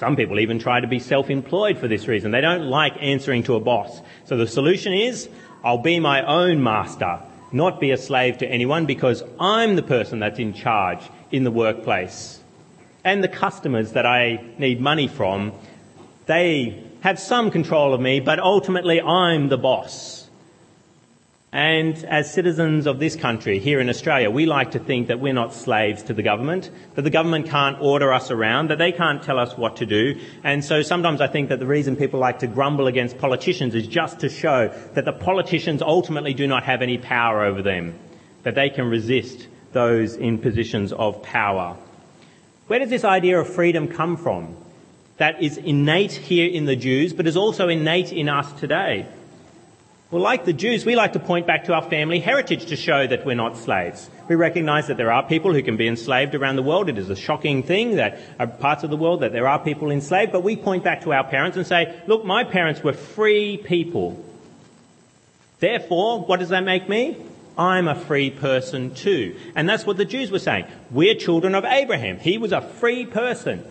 Some 0.00 0.16
people 0.16 0.40
even 0.40 0.58
try 0.58 0.80
to 0.80 0.86
be 0.86 0.98
self-employed 0.98 1.76
for 1.76 1.86
this 1.86 2.08
reason. 2.08 2.30
They 2.30 2.40
don't 2.40 2.70
like 2.70 2.94
answering 3.02 3.42
to 3.42 3.56
a 3.56 3.60
boss. 3.60 4.00
So 4.24 4.38
the 4.38 4.46
solution 4.46 4.94
is, 4.94 5.28
I'll 5.62 5.82
be 5.82 6.00
my 6.00 6.24
own 6.24 6.62
master, 6.62 7.20
not 7.52 7.80
be 7.80 7.90
a 7.90 7.98
slave 7.98 8.38
to 8.38 8.46
anyone 8.46 8.86
because 8.86 9.22
I'm 9.38 9.76
the 9.76 9.82
person 9.82 10.18
that's 10.18 10.38
in 10.38 10.54
charge 10.54 11.00
in 11.30 11.44
the 11.44 11.50
workplace. 11.50 12.40
And 13.04 13.22
the 13.22 13.28
customers 13.28 13.92
that 13.92 14.06
I 14.06 14.42
need 14.56 14.80
money 14.80 15.06
from, 15.06 15.52
they 16.24 16.82
have 17.02 17.18
some 17.18 17.50
control 17.50 17.92
of 17.92 18.00
me, 18.00 18.20
but 18.20 18.40
ultimately 18.40 19.02
I'm 19.02 19.50
the 19.50 19.58
boss. 19.58 20.19
And 21.52 21.96
as 22.04 22.32
citizens 22.32 22.86
of 22.86 23.00
this 23.00 23.16
country, 23.16 23.58
here 23.58 23.80
in 23.80 23.88
Australia, 23.88 24.30
we 24.30 24.46
like 24.46 24.70
to 24.72 24.78
think 24.78 25.08
that 25.08 25.18
we're 25.18 25.32
not 25.32 25.52
slaves 25.52 26.04
to 26.04 26.14
the 26.14 26.22
government, 26.22 26.70
that 26.94 27.02
the 27.02 27.10
government 27.10 27.48
can't 27.48 27.76
order 27.80 28.12
us 28.12 28.30
around, 28.30 28.70
that 28.70 28.78
they 28.78 28.92
can't 28.92 29.20
tell 29.20 29.36
us 29.36 29.58
what 29.58 29.76
to 29.76 29.86
do. 29.86 30.20
And 30.44 30.64
so 30.64 30.82
sometimes 30.82 31.20
I 31.20 31.26
think 31.26 31.48
that 31.48 31.58
the 31.58 31.66
reason 31.66 31.96
people 31.96 32.20
like 32.20 32.38
to 32.40 32.46
grumble 32.46 32.86
against 32.86 33.18
politicians 33.18 33.74
is 33.74 33.88
just 33.88 34.20
to 34.20 34.28
show 34.28 34.68
that 34.94 35.04
the 35.04 35.12
politicians 35.12 35.82
ultimately 35.82 36.34
do 36.34 36.46
not 36.46 36.62
have 36.62 36.82
any 36.82 36.98
power 36.98 37.44
over 37.44 37.62
them, 37.62 37.98
that 38.44 38.54
they 38.54 38.70
can 38.70 38.86
resist 38.88 39.48
those 39.72 40.14
in 40.14 40.38
positions 40.38 40.92
of 40.92 41.20
power. 41.20 41.76
Where 42.68 42.78
does 42.78 42.90
this 42.90 43.04
idea 43.04 43.40
of 43.40 43.52
freedom 43.52 43.88
come 43.88 44.16
from? 44.16 44.56
That 45.16 45.42
is 45.42 45.56
innate 45.56 46.12
here 46.12 46.48
in 46.48 46.66
the 46.66 46.76
Jews, 46.76 47.12
but 47.12 47.26
is 47.26 47.36
also 47.36 47.68
innate 47.68 48.12
in 48.12 48.28
us 48.28 48.52
today. 48.60 49.08
Well, 50.10 50.22
like 50.22 50.44
the 50.44 50.52
Jews, 50.52 50.84
we 50.84 50.96
like 50.96 51.12
to 51.12 51.20
point 51.20 51.46
back 51.46 51.66
to 51.66 51.74
our 51.74 51.88
family 51.88 52.18
heritage 52.18 52.66
to 52.66 52.76
show 52.76 53.06
that 53.06 53.24
we're 53.24 53.36
not 53.36 53.56
slaves. 53.56 54.10
We 54.28 54.34
recognize 54.34 54.88
that 54.88 54.96
there 54.96 55.12
are 55.12 55.24
people 55.24 55.54
who 55.54 55.62
can 55.62 55.76
be 55.76 55.86
enslaved 55.86 56.34
around 56.34 56.56
the 56.56 56.64
world. 56.64 56.88
It 56.88 56.98
is 56.98 57.10
a 57.10 57.14
shocking 57.14 57.62
thing 57.62 57.94
that 57.94 58.18
are 58.40 58.48
parts 58.48 58.82
of 58.82 58.90
the 58.90 58.96
world 58.96 59.20
that 59.20 59.30
there 59.30 59.46
are 59.46 59.60
people 59.60 59.88
enslaved, 59.92 60.32
but 60.32 60.42
we 60.42 60.56
point 60.56 60.82
back 60.82 61.02
to 61.02 61.12
our 61.12 61.22
parents 61.22 61.56
and 61.56 61.64
say, 61.64 61.96
look, 62.08 62.24
my 62.24 62.42
parents 62.42 62.82
were 62.82 62.92
free 62.92 63.56
people. 63.56 64.20
Therefore, 65.60 66.24
what 66.24 66.40
does 66.40 66.48
that 66.48 66.64
make 66.64 66.88
me? 66.88 67.16
I'm 67.56 67.86
a 67.86 67.94
free 67.94 68.30
person 68.30 68.96
too. 68.96 69.36
And 69.54 69.68
that's 69.68 69.86
what 69.86 69.96
the 69.96 70.04
Jews 70.04 70.32
were 70.32 70.40
saying. 70.40 70.66
We're 70.90 71.14
children 71.14 71.54
of 71.54 71.64
Abraham. 71.64 72.18
He 72.18 72.36
was 72.36 72.50
a 72.50 72.62
free 72.62 73.06
person. 73.06 73.64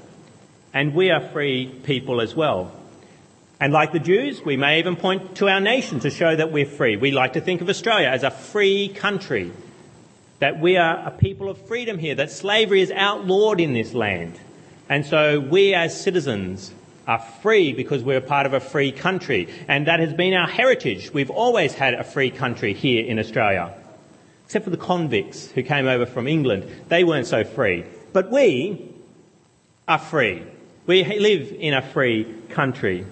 And 0.73 0.93
we 0.93 1.11
are 1.11 1.19
free 1.19 1.67
people 1.83 2.21
as 2.21 2.33
well. 2.33 2.78
And 3.59 3.73
like 3.73 3.91
the 3.91 3.99
Jews, 3.99 4.41
we 4.43 4.55
may 4.55 4.79
even 4.79 4.95
point 4.95 5.35
to 5.37 5.49
our 5.49 5.59
nation 5.59 5.99
to 6.01 6.09
show 6.09 6.33
that 6.33 6.51
we're 6.51 6.65
free. 6.65 6.95
We 6.95 7.11
like 7.11 7.33
to 7.33 7.41
think 7.41 7.59
of 7.59 7.67
Australia 7.67 8.07
as 8.07 8.23
a 8.23 8.31
free 8.31 8.87
country, 8.87 9.51
that 10.39 10.61
we 10.61 10.77
are 10.77 11.05
a 11.05 11.11
people 11.11 11.49
of 11.49 11.57
freedom 11.67 11.97
here, 11.97 12.15
that 12.15 12.31
slavery 12.31 12.81
is 12.81 12.89
outlawed 12.91 13.59
in 13.59 13.73
this 13.73 13.93
land. 13.93 14.39
And 14.87 15.05
so 15.05 15.41
we 15.41 15.73
as 15.73 15.99
citizens 15.99 16.73
are 17.05 17.19
free 17.19 17.73
because 17.73 18.01
we're 18.01 18.21
part 18.21 18.45
of 18.45 18.53
a 18.53 18.61
free 18.61 18.93
country. 18.93 19.49
And 19.67 19.87
that 19.87 19.99
has 19.99 20.13
been 20.13 20.33
our 20.33 20.47
heritage. 20.47 21.11
We've 21.13 21.29
always 21.29 21.73
had 21.73 21.95
a 21.95 22.03
free 22.03 22.31
country 22.31 22.73
here 22.73 23.05
in 23.05 23.19
Australia. 23.19 23.73
Except 24.45 24.63
for 24.63 24.71
the 24.71 24.77
convicts 24.77 25.51
who 25.51 25.63
came 25.63 25.85
over 25.87 26.05
from 26.05 26.27
England. 26.27 26.65
They 26.87 27.03
weren't 27.03 27.27
so 27.27 27.43
free. 27.43 27.83
But 28.13 28.31
we 28.31 28.89
are 29.87 29.99
free. 29.99 30.43
We 30.85 31.03
live 31.03 31.51
in 31.51 31.73
a 31.73 31.81
free 31.81 32.25
country. 32.49 33.05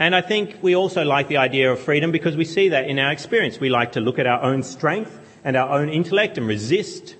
And 0.00 0.16
I 0.16 0.22
think 0.22 0.56
we 0.62 0.74
also 0.74 1.04
like 1.04 1.28
the 1.28 1.36
idea 1.36 1.70
of 1.70 1.78
freedom 1.78 2.10
because 2.10 2.34
we 2.34 2.46
see 2.46 2.70
that 2.70 2.88
in 2.88 2.98
our 2.98 3.12
experience. 3.12 3.60
We 3.60 3.68
like 3.68 3.92
to 3.92 4.00
look 4.00 4.18
at 4.18 4.26
our 4.26 4.40
own 4.42 4.62
strength 4.62 5.20
and 5.44 5.58
our 5.58 5.78
own 5.78 5.90
intellect 5.90 6.38
and 6.38 6.46
resist 6.46 7.16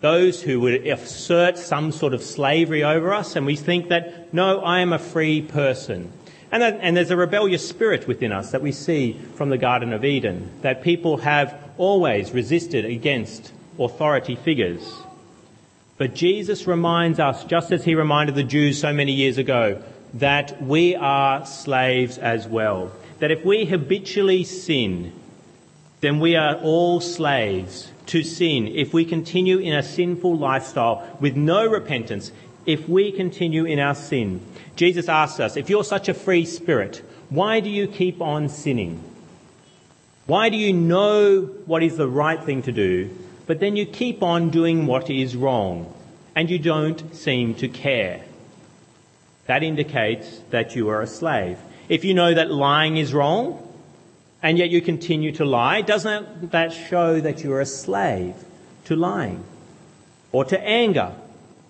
those 0.00 0.40
who 0.40 0.58
would 0.60 0.86
assert 0.86 1.58
some 1.58 1.92
sort 1.92 2.14
of 2.14 2.22
slavery 2.22 2.82
over 2.82 3.12
us. 3.12 3.36
And 3.36 3.44
we 3.44 3.56
think 3.56 3.90
that, 3.90 4.32
no, 4.32 4.60
I 4.60 4.80
am 4.80 4.94
a 4.94 4.98
free 4.98 5.42
person. 5.42 6.10
And, 6.50 6.62
that, 6.62 6.78
and 6.80 6.96
there's 6.96 7.10
a 7.10 7.16
rebellious 7.16 7.68
spirit 7.68 8.08
within 8.08 8.32
us 8.32 8.52
that 8.52 8.62
we 8.62 8.72
see 8.72 9.12
from 9.34 9.50
the 9.50 9.58
Garden 9.58 9.92
of 9.92 10.02
Eden, 10.02 10.50
that 10.62 10.82
people 10.82 11.18
have 11.18 11.62
always 11.76 12.30
resisted 12.30 12.86
against 12.86 13.52
authority 13.78 14.34
figures. 14.34 14.94
But 15.98 16.14
Jesus 16.14 16.66
reminds 16.66 17.20
us, 17.20 17.44
just 17.44 17.70
as 17.70 17.84
he 17.84 17.94
reminded 17.94 18.34
the 18.34 18.44
Jews 18.44 18.80
so 18.80 18.94
many 18.94 19.12
years 19.12 19.36
ago, 19.36 19.82
that 20.14 20.62
we 20.62 20.94
are 20.96 21.44
slaves 21.46 22.18
as 22.18 22.46
well. 22.46 22.92
That 23.18 23.30
if 23.30 23.44
we 23.44 23.64
habitually 23.64 24.44
sin, 24.44 25.12
then 26.00 26.20
we 26.20 26.36
are 26.36 26.56
all 26.56 27.00
slaves 27.00 27.90
to 28.06 28.22
sin. 28.22 28.68
If 28.68 28.94
we 28.94 29.04
continue 29.04 29.58
in 29.58 29.74
a 29.74 29.82
sinful 29.82 30.36
lifestyle 30.36 31.16
with 31.20 31.36
no 31.36 31.66
repentance, 31.66 32.32
if 32.66 32.88
we 32.88 33.12
continue 33.12 33.64
in 33.64 33.78
our 33.78 33.94
sin, 33.94 34.40
Jesus 34.76 35.08
asks 35.08 35.40
us, 35.40 35.56
if 35.56 35.68
you're 35.68 35.84
such 35.84 36.08
a 36.08 36.14
free 36.14 36.44
spirit, 36.44 37.02
why 37.28 37.60
do 37.60 37.68
you 37.68 37.88
keep 37.88 38.20
on 38.22 38.48
sinning? 38.48 39.02
Why 40.26 40.50
do 40.50 40.56
you 40.56 40.72
know 40.72 41.42
what 41.66 41.82
is 41.82 41.96
the 41.96 42.08
right 42.08 42.42
thing 42.42 42.62
to 42.62 42.72
do, 42.72 43.10
but 43.46 43.60
then 43.60 43.76
you 43.76 43.86
keep 43.86 44.22
on 44.22 44.50
doing 44.50 44.86
what 44.86 45.10
is 45.10 45.34
wrong 45.34 45.92
and 46.36 46.50
you 46.50 46.58
don't 46.58 47.14
seem 47.14 47.54
to 47.56 47.68
care? 47.68 48.22
That 49.48 49.62
indicates 49.62 50.40
that 50.50 50.76
you 50.76 50.90
are 50.90 51.00
a 51.00 51.06
slave. 51.06 51.58
If 51.88 52.04
you 52.04 52.12
know 52.12 52.34
that 52.34 52.50
lying 52.50 52.98
is 52.98 53.14
wrong, 53.14 53.64
and 54.42 54.58
yet 54.58 54.68
you 54.68 54.82
continue 54.82 55.32
to 55.32 55.44
lie, 55.46 55.80
doesn't 55.80 56.50
that 56.52 56.70
show 56.72 57.18
that 57.18 57.42
you're 57.42 57.62
a 57.62 57.66
slave 57.66 58.34
to 58.84 58.94
lying, 58.94 59.42
or 60.32 60.44
to 60.44 60.60
anger, 60.60 61.12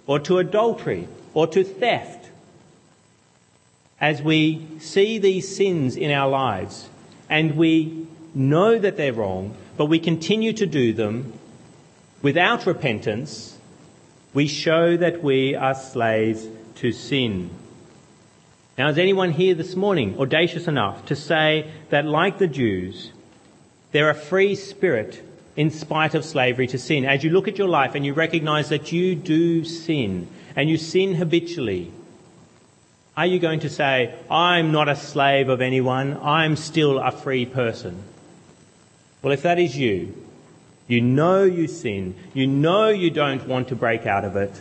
or 0.08 0.18
to 0.18 0.38
adultery, 0.38 1.06
or 1.34 1.46
to 1.46 1.62
theft? 1.62 2.28
As 4.00 4.20
we 4.20 4.66
see 4.80 5.18
these 5.18 5.56
sins 5.56 5.96
in 5.96 6.10
our 6.10 6.28
lives, 6.28 6.88
and 7.30 7.56
we 7.56 8.08
know 8.34 8.76
that 8.76 8.96
they're 8.96 9.12
wrong, 9.12 9.54
but 9.76 9.86
we 9.86 10.00
continue 10.00 10.52
to 10.54 10.66
do 10.66 10.92
them 10.92 11.32
without 12.22 12.66
repentance, 12.66 13.56
we 14.34 14.48
show 14.48 14.96
that 14.96 15.22
we 15.22 15.54
are 15.54 15.76
slaves 15.76 16.44
to 16.74 16.90
sin. 16.90 17.50
Now, 18.78 18.88
is 18.90 18.96
anyone 18.96 19.32
here 19.32 19.56
this 19.56 19.74
morning 19.74 20.16
audacious 20.20 20.68
enough 20.68 21.06
to 21.06 21.16
say 21.16 21.68
that, 21.90 22.04
like 22.04 22.38
the 22.38 22.46
Jews, 22.46 23.10
they're 23.90 24.08
a 24.08 24.14
free 24.14 24.54
spirit 24.54 25.20
in 25.56 25.72
spite 25.72 26.14
of 26.14 26.24
slavery 26.24 26.68
to 26.68 26.78
sin? 26.78 27.04
As 27.04 27.24
you 27.24 27.30
look 27.30 27.48
at 27.48 27.58
your 27.58 27.66
life 27.66 27.96
and 27.96 28.06
you 28.06 28.14
recognize 28.14 28.68
that 28.68 28.92
you 28.92 29.16
do 29.16 29.64
sin 29.64 30.28
and 30.54 30.70
you 30.70 30.76
sin 30.76 31.16
habitually, 31.16 31.90
are 33.16 33.26
you 33.26 33.40
going 33.40 33.58
to 33.60 33.68
say, 33.68 34.14
I'm 34.30 34.70
not 34.70 34.88
a 34.88 34.94
slave 34.94 35.48
of 35.48 35.60
anyone, 35.60 36.16
I'm 36.22 36.54
still 36.54 37.00
a 37.00 37.10
free 37.10 37.46
person? 37.46 38.00
Well, 39.22 39.32
if 39.32 39.42
that 39.42 39.58
is 39.58 39.76
you, 39.76 40.14
you 40.86 41.00
know 41.00 41.42
you 41.42 41.66
sin, 41.66 42.14
you 42.32 42.46
know 42.46 42.90
you 42.90 43.10
don't 43.10 43.48
want 43.48 43.68
to 43.68 43.74
break 43.74 44.06
out 44.06 44.24
of 44.24 44.36
it, 44.36 44.52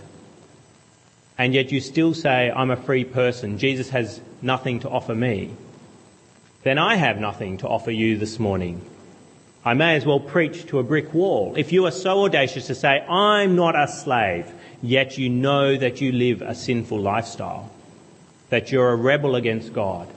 and 1.38 1.54
yet 1.54 1.72
you 1.72 1.80
still 1.80 2.14
say, 2.14 2.52
I'm 2.52 2.72
a 2.72 2.76
free 2.76 3.04
person, 3.04 3.58
Jesus 3.58 3.90
has 3.90 4.20
nothing 4.42 4.80
to 4.82 4.90
offer 4.90 5.14
me, 5.14 5.52
then 6.64 6.78
I 6.78 6.96
have 6.96 7.20
nothing 7.20 7.58
to 7.60 7.68
offer 7.68 7.92
you 7.92 8.18
this 8.18 8.40
morning. 8.40 8.82
I 9.64 9.74
may 9.74 9.96
as 9.96 10.06
well 10.06 10.20
preach 10.20 10.66
to 10.68 10.80
a 10.80 10.84
brick 10.84 11.14
wall. 11.14 11.54
If 11.58 11.72
you 11.72 11.86
are 11.86 11.92
so 11.92 12.26
audacious 12.26 12.68
to 12.68 12.76
say, 12.76 13.02
I'm 13.02 13.56
not 13.56 13.76
a 13.76 13.88
slave, 13.88 14.52
yet 14.82 15.18
you 15.18 15.30
know 15.30 15.76
that 15.76 16.00
you 16.02 16.12
live 16.12 16.42
a 16.42 16.56
sinful 16.56 17.00
lifestyle, 17.00 17.70
that 18.50 18.72
you're 18.72 18.90
a 18.90 18.96
rebel 18.96 19.36
against 19.36 19.74
God, 19.74 20.08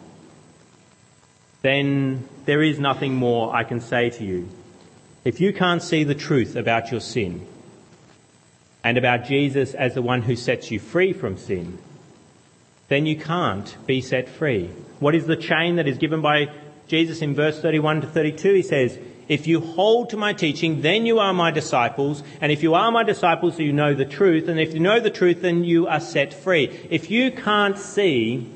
then 1.62 2.28
there 2.44 2.62
is 2.62 2.78
nothing 2.78 3.14
more 3.14 3.54
I 3.54 3.64
can 3.64 3.80
say 3.80 4.10
to 4.10 4.24
you. 4.24 4.48
If 5.24 5.40
you 5.40 5.52
can't 5.52 5.82
see 5.82 6.04
the 6.04 6.14
truth 6.14 6.56
about 6.56 6.90
your 6.90 7.00
sin, 7.00 7.46
and 8.82 8.96
about 8.96 9.24
Jesus 9.24 9.74
as 9.74 9.94
the 9.94 10.02
one 10.02 10.22
who 10.22 10.36
sets 10.36 10.70
you 10.70 10.78
free 10.78 11.12
from 11.12 11.36
sin, 11.36 11.78
then 12.88 13.06
you 13.06 13.16
can't 13.16 13.76
be 13.86 14.00
set 14.00 14.28
free. 14.28 14.66
What 14.98 15.14
is 15.14 15.26
the 15.26 15.36
chain 15.36 15.76
that 15.76 15.86
is 15.86 15.98
given 15.98 16.20
by 16.20 16.50
Jesus 16.88 17.22
in 17.22 17.34
verse 17.34 17.60
31 17.60 18.00
to 18.02 18.06
32? 18.06 18.54
He 18.54 18.62
says, 18.62 18.98
if 19.28 19.46
you 19.46 19.60
hold 19.60 20.10
to 20.10 20.16
my 20.16 20.32
teaching, 20.32 20.82
then 20.82 21.06
you 21.06 21.20
are 21.20 21.32
my 21.32 21.52
disciples. 21.52 22.24
And 22.40 22.50
if 22.50 22.64
you 22.64 22.74
are 22.74 22.90
my 22.90 23.04
disciples, 23.04 23.60
you 23.60 23.72
know 23.72 23.94
the 23.94 24.04
truth. 24.04 24.48
And 24.48 24.58
if 24.58 24.74
you 24.74 24.80
know 24.80 24.98
the 24.98 25.08
truth, 25.08 25.40
then 25.40 25.62
you 25.62 25.86
are 25.86 26.00
set 26.00 26.34
free. 26.34 26.64
If 26.90 27.12
you 27.12 27.30
can't 27.30 27.78
see 27.78 28.50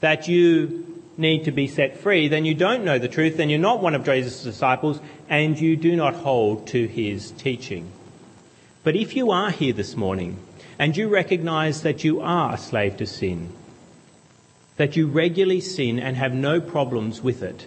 that 0.00 0.26
you 0.26 1.00
need 1.16 1.44
to 1.44 1.52
be 1.52 1.68
set 1.68 1.96
free, 1.96 2.26
then 2.26 2.44
you 2.44 2.54
don't 2.54 2.84
know 2.84 2.98
the 2.98 3.06
truth, 3.06 3.36
then 3.36 3.48
you're 3.48 3.60
not 3.60 3.80
one 3.80 3.94
of 3.94 4.04
Jesus' 4.04 4.42
disciples, 4.42 4.98
and 5.28 5.56
you 5.60 5.76
do 5.76 5.94
not 5.94 6.14
hold 6.14 6.66
to 6.68 6.88
his 6.88 7.30
teaching. 7.30 7.88
But 8.84 8.96
if 8.96 9.16
you 9.16 9.30
are 9.30 9.50
here 9.50 9.72
this 9.72 9.96
morning 9.96 10.38
and 10.78 10.94
you 10.94 11.08
recognize 11.08 11.82
that 11.82 12.04
you 12.04 12.20
are 12.20 12.54
a 12.54 12.58
slave 12.58 12.98
to 12.98 13.06
sin, 13.06 13.50
that 14.76 14.94
you 14.94 15.06
regularly 15.06 15.62
sin 15.62 15.98
and 15.98 16.16
have 16.16 16.34
no 16.34 16.60
problems 16.60 17.22
with 17.22 17.42
it, 17.42 17.66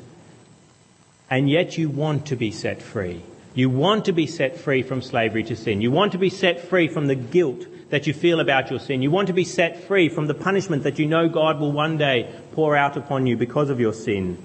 and 1.28 1.50
yet 1.50 1.76
you 1.76 1.90
want 1.90 2.28
to 2.28 2.36
be 2.36 2.52
set 2.52 2.84
free. 2.84 3.24
You 3.56 3.72
want 3.72 4.06
to 4.06 4.14
be 4.14 4.28
set 4.28 4.60
free 4.60 4.84
from 4.84 5.02
slavery 5.02 5.44
to 5.46 5.56
sin. 5.56 5.82
You 5.82 5.90
want 5.90 6.12
to 6.12 6.20
be 6.20 6.30
set 6.30 6.70
free 6.70 6.88
from 6.88 7.08
the 7.08 7.16
guilt 7.16 7.66
that 7.90 8.06
you 8.06 8.14
feel 8.14 8.40
about 8.40 8.70
your 8.70 8.80
sin. 8.80 9.02
You 9.02 9.10
want 9.10 9.28
to 9.28 9.34
be 9.34 9.44
set 9.44 9.86
free 9.86 10.10
from 10.10 10.28
the 10.28 10.36
punishment 10.36 10.84
that 10.84 11.00
you 11.00 11.08
know 11.08 11.28
God 11.28 11.60
will 11.60 11.72
one 11.72 11.98
day 11.98 12.32
pour 12.52 12.76
out 12.76 12.96
upon 12.96 13.26
you 13.26 13.36
because 13.36 13.72
of 13.72 13.80
your 13.80 13.94
sin. 13.94 14.38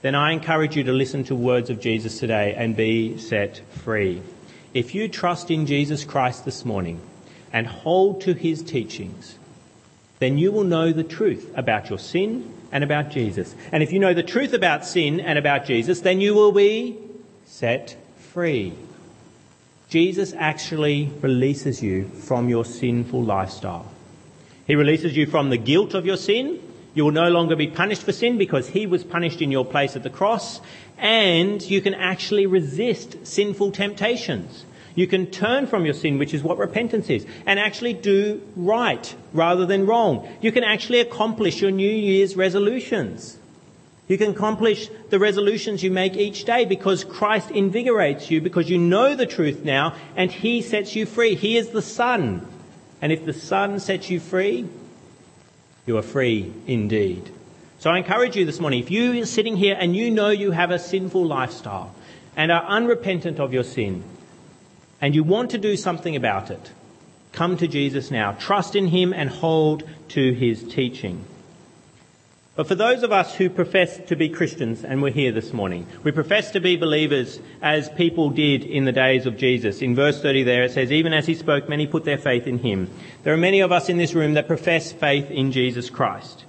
Then 0.00 0.14
I 0.14 0.32
encourage 0.32 0.74
you 0.74 0.84
to 0.84 0.92
listen 0.92 1.24
to 1.24 1.34
words 1.34 1.68
of 1.68 1.80
Jesus 1.80 2.18
today 2.18 2.54
and 2.56 2.74
be 2.74 3.18
set 3.18 3.60
free. 3.84 4.22
If 4.74 4.94
you 4.94 5.08
trust 5.08 5.50
in 5.50 5.66
Jesus 5.66 6.04
Christ 6.04 6.44
this 6.44 6.64
morning 6.64 7.00
and 7.52 7.66
hold 7.66 8.22
to 8.22 8.32
his 8.32 8.62
teachings, 8.62 9.36
then 10.18 10.38
you 10.38 10.50
will 10.50 10.64
know 10.64 10.92
the 10.92 11.04
truth 11.04 11.52
about 11.54 11.90
your 11.90 11.98
sin 11.98 12.50
and 12.70 12.82
about 12.82 13.10
Jesus. 13.10 13.54
And 13.70 13.82
if 13.82 13.92
you 13.92 13.98
know 13.98 14.14
the 14.14 14.22
truth 14.22 14.54
about 14.54 14.86
sin 14.86 15.20
and 15.20 15.38
about 15.38 15.66
Jesus, 15.66 16.00
then 16.00 16.20
you 16.20 16.34
will 16.34 16.52
be 16.52 16.96
set 17.44 17.96
free. 18.18 18.72
Jesus 19.90 20.32
actually 20.38 21.12
releases 21.20 21.82
you 21.82 22.04
from 22.04 22.48
your 22.48 22.64
sinful 22.64 23.22
lifestyle. 23.22 23.90
He 24.66 24.74
releases 24.74 25.14
you 25.14 25.26
from 25.26 25.50
the 25.50 25.58
guilt 25.58 25.92
of 25.92 26.06
your 26.06 26.16
sin. 26.16 26.60
You 26.94 27.04
will 27.04 27.12
no 27.12 27.28
longer 27.28 27.56
be 27.56 27.66
punished 27.66 28.02
for 28.02 28.12
sin 28.12 28.38
because 28.38 28.68
he 28.68 28.86
was 28.86 29.04
punished 29.04 29.42
in 29.42 29.50
your 29.50 29.66
place 29.66 29.96
at 29.96 30.02
the 30.02 30.10
cross 30.10 30.62
and 31.02 31.60
you 31.68 31.82
can 31.82 31.94
actually 31.94 32.46
resist 32.46 33.26
sinful 33.26 33.72
temptations. 33.72 34.64
You 34.94 35.08
can 35.08 35.26
turn 35.26 35.66
from 35.66 35.84
your 35.84 35.94
sin, 35.94 36.18
which 36.18 36.32
is 36.32 36.42
what 36.42 36.58
repentance 36.58 37.10
is, 37.10 37.26
and 37.44 37.58
actually 37.58 37.92
do 37.92 38.40
right 38.54 39.14
rather 39.32 39.66
than 39.66 39.86
wrong. 39.86 40.28
You 40.40 40.52
can 40.52 40.62
actually 40.62 41.00
accomplish 41.00 41.60
your 41.60 41.72
New 41.72 41.90
Year's 41.90 42.36
resolutions. 42.36 43.36
You 44.06 44.16
can 44.16 44.30
accomplish 44.30 44.88
the 45.10 45.18
resolutions 45.18 45.82
you 45.82 45.90
make 45.90 46.16
each 46.16 46.44
day 46.44 46.66
because 46.66 47.02
Christ 47.02 47.50
invigorates 47.50 48.30
you 48.30 48.40
because 48.40 48.70
you 48.70 48.78
know 48.78 49.16
the 49.16 49.26
truth 49.26 49.64
now 49.64 49.96
and 50.14 50.30
He 50.30 50.62
sets 50.62 50.94
you 50.94 51.06
free. 51.06 51.34
He 51.34 51.56
is 51.56 51.70
the 51.70 51.82
Son. 51.82 52.46
And 53.00 53.10
if 53.10 53.24
the 53.24 53.32
Son 53.32 53.80
sets 53.80 54.08
you 54.08 54.20
free, 54.20 54.68
you 55.86 55.96
are 55.96 56.02
free 56.02 56.52
indeed. 56.66 57.30
So 57.82 57.90
I 57.90 57.98
encourage 57.98 58.36
you 58.36 58.44
this 58.44 58.60
morning, 58.60 58.78
if 58.78 58.92
you 58.92 59.20
are 59.20 59.26
sitting 59.26 59.56
here 59.56 59.76
and 59.76 59.96
you 59.96 60.12
know 60.12 60.28
you 60.28 60.52
have 60.52 60.70
a 60.70 60.78
sinful 60.78 61.26
lifestyle, 61.26 61.92
and 62.36 62.52
are 62.52 62.62
unrepentant 62.62 63.40
of 63.40 63.52
your 63.52 63.64
sin, 63.64 64.04
and 65.00 65.16
you 65.16 65.24
want 65.24 65.50
to 65.50 65.58
do 65.58 65.76
something 65.76 66.14
about 66.14 66.52
it, 66.52 66.70
come 67.32 67.56
to 67.56 67.66
Jesus 67.66 68.08
now. 68.08 68.34
Trust 68.38 68.76
in 68.76 68.86
Him 68.86 69.12
and 69.12 69.28
hold 69.28 69.82
to 70.10 70.32
His 70.32 70.62
teaching. 70.62 71.24
But 72.54 72.68
for 72.68 72.76
those 72.76 73.02
of 73.02 73.10
us 73.10 73.34
who 73.34 73.50
profess 73.50 73.98
to 74.06 74.14
be 74.14 74.28
Christians, 74.28 74.84
and 74.84 75.02
we're 75.02 75.10
here 75.10 75.32
this 75.32 75.52
morning, 75.52 75.88
we 76.04 76.12
profess 76.12 76.52
to 76.52 76.60
be 76.60 76.76
believers 76.76 77.40
as 77.60 77.88
people 77.88 78.30
did 78.30 78.62
in 78.62 78.84
the 78.84 78.92
days 78.92 79.26
of 79.26 79.36
Jesus. 79.36 79.82
In 79.82 79.96
verse 79.96 80.22
30 80.22 80.44
there 80.44 80.62
it 80.62 80.70
says, 80.70 80.92
even 80.92 81.12
as 81.12 81.26
he 81.26 81.34
spoke, 81.34 81.68
many 81.68 81.88
put 81.88 82.04
their 82.04 82.16
faith 82.16 82.46
in 82.46 82.60
him. 82.60 82.88
There 83.24 83.34
are 83.34 83.36
many 83.36 83.58
of 83.58 83.72
us 83.72 83.88
in 83.88 83.96
this 83.96 84.14
room 84.14 84.34
that 84.34 84.46
profess 84.46 84.92
faith 84.92 85.32
in 85.32 85.50
Jesus 85.50 85.90
Christ. 85.90 86.44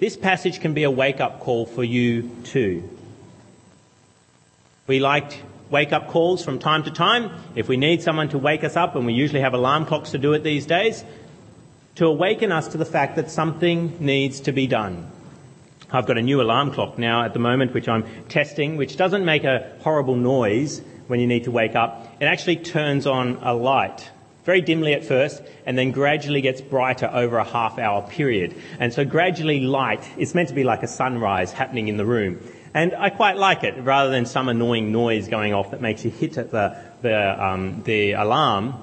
This 0.00 0.16
passage 0.16 0.60
can 0.60 0.72
be 0.72 0.84
a 0.84 0.90
wake 0.90 1.20
up 1.20 1.40
call 1.40 1.66
for 1.66 1.84
you 1.84 2.30
too. 2.44 2.88
We 4.86 4.98
like 4.98 5.42
wake 5.68 5.92
up 5.92 6.08
calls 6.08 6.42
from 6.42 6.58
time 6.58 6.84
to 6.84 6.90
time. 6.90 7.30
If 7.54 7.68
we 7.68 7.76
need 7.76 8.02
someone 8.02 8.30
to 8.30 8.38
wake 8.38 8.64
us 8.64 8.76
up, 8.76 8.96
and 8.96 9.04
we 9.04 9.12
usually 9.12 9.42
have 9.42 9.52
alarm 9.52 9.84
clocks 9.84 10.12
to 10.12 10.18
do 10.18 10.32
it 10.32 10.42
these 10.42 10.64
days, 10.64 11.04
to 11.96 12.06
awaken 12.06 12.50
us 12.50 12.68
to 12.68 12.78
the 12.78 12.86
fact 12.86 13.16
that 13.16 13.30
something 13.30 13.94
needs 14.00 14.40
to 14.40 14.52
be 14.52 14.66
done. 14.66 15.06
I've 15.92 16.06
got 16.06 16.16
a 16.16 16.22
new 16.22 16.40
alarm 16.40 16.70
clock 16.70 16.96
now 16.96 17.22
at 17.22 17.34
the 17.34 17.38
moment, 17.38 17.74
which 17.74 17.86
I'm 17.86 18.06
testing, 18.30 18.78
which 18.78 18.96
doesn't 18.96 19.26
make 19.26 19.44
a 19.44 19.70
horrible 19.80 20.16
noise 20.16 20.80
when 21.08 21.20
you 21.20 21.26
need 21.26 21.44
to 21.44 21.50
wake 21.50 21.76
up. 21.76 22.06
It 22.20 22.24
actually 22.24 22.56
turns 22.56 23.06
on 23.06 23.38
a 23.42 23.52
light 23.52 24.08
very 24.44 24.60
dimly 24.60 24.94
at 24.94 25.04
first, 25.04 25.42
and 25.66 25.76
then 25.76 25.90
gradually 25.90 26.40
gets 26.40 26.60
brighter 26.60 27.10
over 27.12 27.38
a 27.38 27.44
half 27.44 27.78
hour 27.78 28.02
period. 28.08 28.54
And 28.78 28.92
so 28.92 29.04
gradually 29.04 29.60
light, 29.60 30.06
it's 30.16 30.34
meant 30.34 30.48
to 30.48 30.54
be 30.54 30.64
like 30.64 30.82
a 30.82 30.88
sunrise 30.88 31.52
happening 31.52 31.88
in 31.88 31.96
the 31.96 32.06
room. 32.06 32.40
And 32.72 32.94
I 32.94 33.10
quite 33.10 33.36
like 33.36 33.64
it, 33.64 33.74
rather 33.82 34.10
than 34.10 34.26
some 34.26 34.48
annoying 34.48 34.92
noise 34.92 35.28
going 35.28 35.52
off 35.52 35.72
that 35.72 35.80
makes 35.80 36.04
you 36.04 36.10
hit 36.10 36.38
at 36.38 36.52
the, 36.52 36.76
the, 37.02 37.44
um, 37.44 37.82
the 37.82 38.12
alarm. 38.12 38.74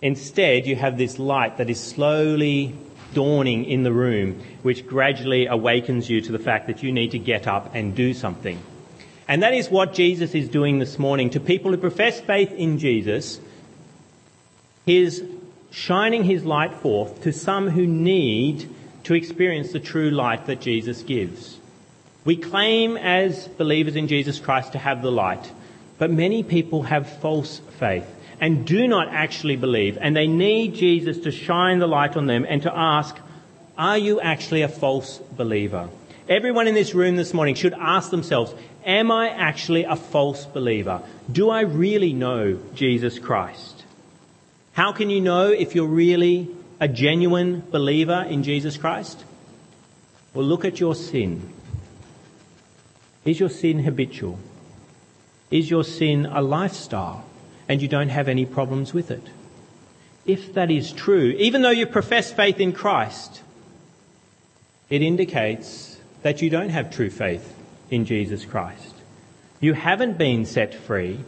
Instead, 0.00 0.66
you 0.66 0.76
have 0.76 0.96
this 0.96 1.18
light 1.18 1.56
that 1.56 1.68
is 1.68 1.80
slowly 1.80 2.74
dawning 3.14 3.64
in 3.64 3.82
the 3.82 3.92
room, 3.92 4.40
which 4.62 4.86
gradually 4.86 5.46
awakens 5.46 6.08
you 6.08 6.20
to 6.20 6.32
the 6.32 6.38
fact 6.38 6.68
that 6.68 6.82
you 6.82 6.92
need 6.92 7.10
to 7.12 7.18
get 7.18 7.46
up 7.46 7.74
and 7.74 7.94
do 7.94 8.14
something. 8.14 8.60
And 9.28 9.42
that 9.42 9.54
is 9.54 9.68
what 9.68 9.92
Jesus 9.92 10.34
is 10.34 10.48
doing 10.48 10.78
this 10.78 10.98
morning 10.98 11.30
to 11.30 11.40
people 11.40 11.72
who 11.72 11.78
profess 11.78 12.20
faith 12.20 12.52
in 12.52 12.78
Jesus 12.78 13.40
he 14.86 14.98
is 15.02 15.22
shining 15.70 16.24
his 16.24 16.44
light 16.44 16.72
forth 16.74 17.22
to 17.22 17.32
some 17.32 17.68
who 17.68 17.86
need 17.86 18.68
to 19.04 19.14
experience 19.14 19.72
the 19.72 19.80
true 19.80 20.10
light 20.10 20.46
that 20.46 20.60
Jesus 20.60 21.02
gives. 21.02 21.58
We 22.24 22.36
claim 22.36 22.96
as 22.96 23.46
believers 23.46 23.94
in 23.94 24.08
Jesus 24.08 24.40
Christ 24.40 24.72
to 24.72 24.78
have 24.78 25.02
the 25.02 25.12
light, 25.12 25.52
but 25.98 26.10
many 26.10 26.42
people 26.42 26.84
have 26.84 27.20
false 27.20 27.60
faith 27.78 28.06
and 28.40 28.66
do 28.66 28.86
not 28.86 29.08
actually 29.08 29.56
believe, 29.56 29.96
and 30.00 30.14
they 30.14 30.26
need 30.26 30.74
Jesus 30.74 31.18
to 31.20 31.30
shine 31.30 31.78
the 31.78 31.86
light 31.86 32.16
on 32.16 32.26
them 32.26 32.44
and 32.48 32.62
to 32.62 32.76
ask, 32.76 33.16
are 33.78 33.98
you 33.98 34.20
actually 34.20 34.62
a 34.62 34.68
false 34.68 35.18
believer? 35.36 35.88
Everyone 36.28 36.66
in 36.66 36.74
this 36.74 36.94
room 36.94 37.16
this 37.16 37.32
morning 37.32 37.54
should 37.54 37.74
ask 37.74 38.10
themselves, 38.10 38.54
am 38.84 39.10
I 39.10 39.28
actually 39.30 39.84
a 39.84 39.96
false 39.96 40.44
believer? 40.44 41.02
Do 41.30 41.50
I 41.50 41.60
really 41.60 42.12
know 42.12 42.58
Jesus 42.74 43.18
Christ? 43.18 43.75
How 44.76 44.92
can 44.92 45.08
you 45.08 45.22
know 45.22 45.48
if 45.48 45.74
you're 45.74 45.86
really 45.86 46.50
a 46.78 46.86
genuine 46.86 47.62
believer 47.70 48.26
in 48.28 48.42
Jesus 48.42 48.76
Christ? 48.76 49.24
Well, 50.34 50.44
look 50.44 50.66
at 50.66 50.80
your 50.80 50.94
sin. 50.94 51.50
Is 53.24 53.40
your 53.40 53.48
sin 53.48 53.78
habitual? 53.78 54.38
Is 55.50 55.70
your 55.70 55.82
sin 55.82 56.26
a 56.26 56.42
lifestyle 56.42 57.24
and 57.66 57.80
you 57.80 57.88
don't 57.88 58.10
have 58.10 58.28
any 58.28 58.44
problems 58.44 58.92
with 58.92 59.10
it? 59.10 59.22
If 60.26 60.52
that 60.52 60.70
is 60.70 60.92
true, 60.92 61.34
even 61.38 61.62
though 61.62 61.70
you 61.70 61.86
profess 61.86 62.30
faith 62.30 62.60
in 62.60 62.74
Christ, 62.74 63.40
it 64.90 65.00
indicates 65.00 65.98
that 66.20 66.42
you 66.42 66.50
don't 66.50 66.68
have 66.68 66.94
true 66.94 67.08
faith 67.08 67.56
in 67.90 68.04
Jesus 68.04 68.44
Christ. 68.44 68.94
You 69.58 69.72
haven't 69.72 70.18
been 70.18 70.44
set 70.44 70.74
free 70.74 71.20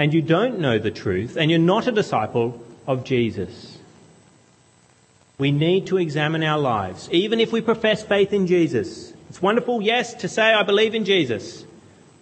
and 0.00 0.14
you 0.14 0.22
don't 0.22 0.58
know 0.58 0.78
the 0.78 0.90
truth 0.90 1.36
and 1.36 1.50
you're 1.50 1.60
not 1.60 1.86
a 1.86 1.92
disciple 1.92 2.58
of 2.86 3.04
Jesus. 3.04 3.76
We 5.36 5.52
need 5.52 5.88
to 5.88 5.98
examine 5.98 6.42
our 6.42 6.58
lives, 6.58 7.06
even 7.12 7.38
if 7.38 7.52
we 7.52 7.60
profess 7.60 8.02
faith 8.02 8.32
in 8.32 8.46
Jesus. 8.46 9.12
It's 9.28 9.42
wonderful, 9.42 9.82
yes, 9.82 10.14
to 10.14 10.28
say, 10.28 10.54
I 10.54 10.62
believe 10.62 10.94
in 10.94 11.04
Jesus. 11.04 11.66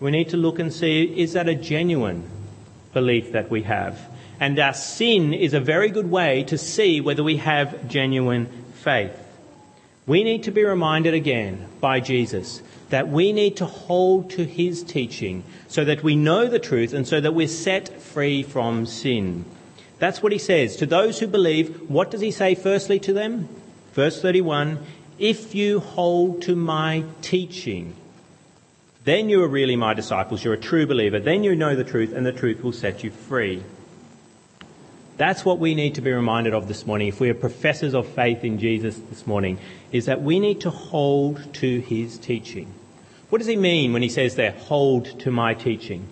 We 0.00 0.10
need 0.10 0.30
to 0.30 0.36
look 0.36 0.58
and 0.58 0.72
see, 0.72 1.04
is 1.04 1.34
that 1.34 1.48
a 1.48 1.54
genuine 1.54 2.28
belief 2.92 3.30
that 3.30 3.48
we 3.48 3.62
have? 3.62 3.96
And 4.40 4.58
our 4.58 4.74
sin 4.74 5.32
is 5.32 5.54
a 5.54 5.60
very 5.60 5.90
good 5.90 6.10
way 6.10 6.42
to 6.48 6.58
see 6.58 7.00
whether 7.00 7.22
we 7.22 7.36
have 7.36 7.86
genuine 7.86 8.46
faith. 8.74 9.16
We 10.08 10.24
need 10.24 10.44
to 10.44 10.50
be 10.50 10.64
reminded 10.64 11.12
again 11.12 11.68
by 11.80 12.00
Jesus 12.00 12.62
that 12.88 13.08
we 13.08 13.30
need 13.34 13.58
to 13.58 13.66
hold 13.66 14.30
to 14.30 14.44
his 14.44 14.82
teaching 14.82 15.44
so 15.68 15.84
that 15.84 16.02
we 16.02 16.16
know 16.16 16.46
the 16.46 16.58
truth 16.58 16.94
and 16.94 17.06
so 17.06 17.20
that 17.20 17.34
we're 17.34 17.46
set 17.46 18.00
free 18.00 18.42
from 18.42 18.86
sin. 18.86 19.44
That's 19.98 20.22
what 20.22 20.32
he 20.32 20.38
says. 20.38 20.76
To 20.76 20.86
those 20.86 21.18
who 21.20 21.26
believe, 21.26 21.90
what 21.90 22.10
does 22.10 22.22
he 22.22 22.30
say 22.30 22.54
firstly 22.54 22.98
to 23.00 23.12
them? 23.12 23.50
Verse 23.92 24.22
31 24.22 24.78
If 25.18 25.54
you 25.54 25.80
hold 25.80 26.40
to 26.42 26.56
my 26.56 27.04
teaching, 27.20 27.94
then 29.04 29.28
you 29.28 29.42
are 29.42 29.48
really 29.48 29.76
my 29.76 29.92
disciples. 29.92 30.42
You're 30.42 30.54
a 30.54 30.58
true 30.58 30.86
believer. 30.86 31.20
Then 31.20 31.44
you 31.44 31.54
know 31.54 31.76
the 31.76 31.84
truth, 31.84 32.14
and 32.14 32.24
the 32.24 32.32
truth 32.32 32.62
will 32.62 32.72
set 32.72 33.04
you 33.04 33.10
free. 33.10 33.62
That's 35.18 35.44
what 35.44 35.58
we 35.58 35.74
need 35.74 35.96
to 35.96 36.00
be 36.00 36.12
reminded 36.12 36.54
of 36.54 36.68
this 36.68 36.86
morning. 36.86 37.08
If 37.08 37.18
we 37.18 37.28
are 37.28 37.34
professors 37.34 37.92
of 37.92 38.06
faith 38.06 38.44
in 38.44 38.60
Jesus 38.60 38.96
this 39.10 39.26
morning, 39.26 39.58
is 39.90 40.06
that 40.06 40.22
we 40.22 40.38
need 40.38 40.60
to 40.60 40.70
hold 40.70 41.54
to 41.54 41.80
his 41.80 42.18
teaching. 42.18 42.72
What 43.28 43.38
does 43.38 43.48
he 43.48 43.56
mean 43.56 43.92
when 43.92 44.02
he 44.02 44.08
says 44.08 44.36
there, 44.36 44.52
hold 44.52 45.18
to 45.20 45.32
my 45.32 45.54
teaching? 45.54 46.06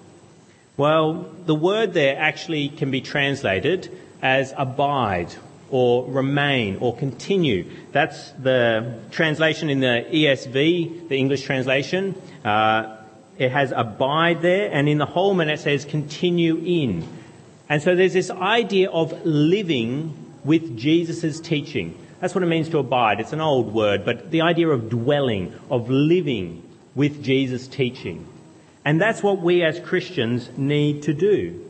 Well, 0.77 1.31
the 1.47 1.55
word 1.55 1.95
there 1.95 2.19
actually 2.19 2.69
can 2.69 2.90
be 2.90 3.01
translated 3.01 3.97
as 4.21 4.53
abide 4.57 5.33
or 5.71 6.05
remain 6.11 6.79
or 6.81 6.97
continue. 6.97 7.71
That's 7.92 8.33
the 8.33 8.99
translation 9.12 9.71
in 9.71 9.79
the 9.79 10.05
ESV, 10.11 11.09
the 11.09 11.16
English 11.16 11.42
translation. 11.42 12.21
Uh, 12.45 12.97
it 13.38 13.53
has 13.53 13.73
abide 13.73 14.42
there, 14.42 14.69
and 14.73 14.88
in 14.88 14.99
the 14.99 15.07
Holman 15.07 15.49
it 15.49 15.61
says 15.61 15.85
continue 15.85 16.57
in. 16.57 17.07
And 17.68 17.83
so 17.83 17.94
there's 17.96 18.12
this 18.12 18.31
idea 18.31 18.90
of 18.90 19.24
living 19.24 20.14
with 20.44 20.76
Jesus' 20.76 21.40
teaching. 21.40 21.98
That's 22.20 22.35
what 22.35 22.44
it 22.44 22.46
means 22.46 22.68
to 22.70 22.79
abide. 22.79 23.20
It's 23.20 23.33
an 23.33 23.40
old 23.40 23.74
word, 23.74 24.05
but 24.05 24.31
the 24.31 24.42
idea 24.42 24.68
of 24.68 24.88
dwelling, 24.88 25.52
of 25.70 25.90
living 25.90 26.62
with 26.94 27.22
Jesus' 27.22 27.66
teaching. 27.68 28.26
And 28.85 29.00
that's 29.00 29.22
what 29.22 29.40
we 29.40 29.64
as 29.64 29.81
Christians 29.81 30.48
need 30.57 31.02
to 31.02 31.12
do. 31.12 31.62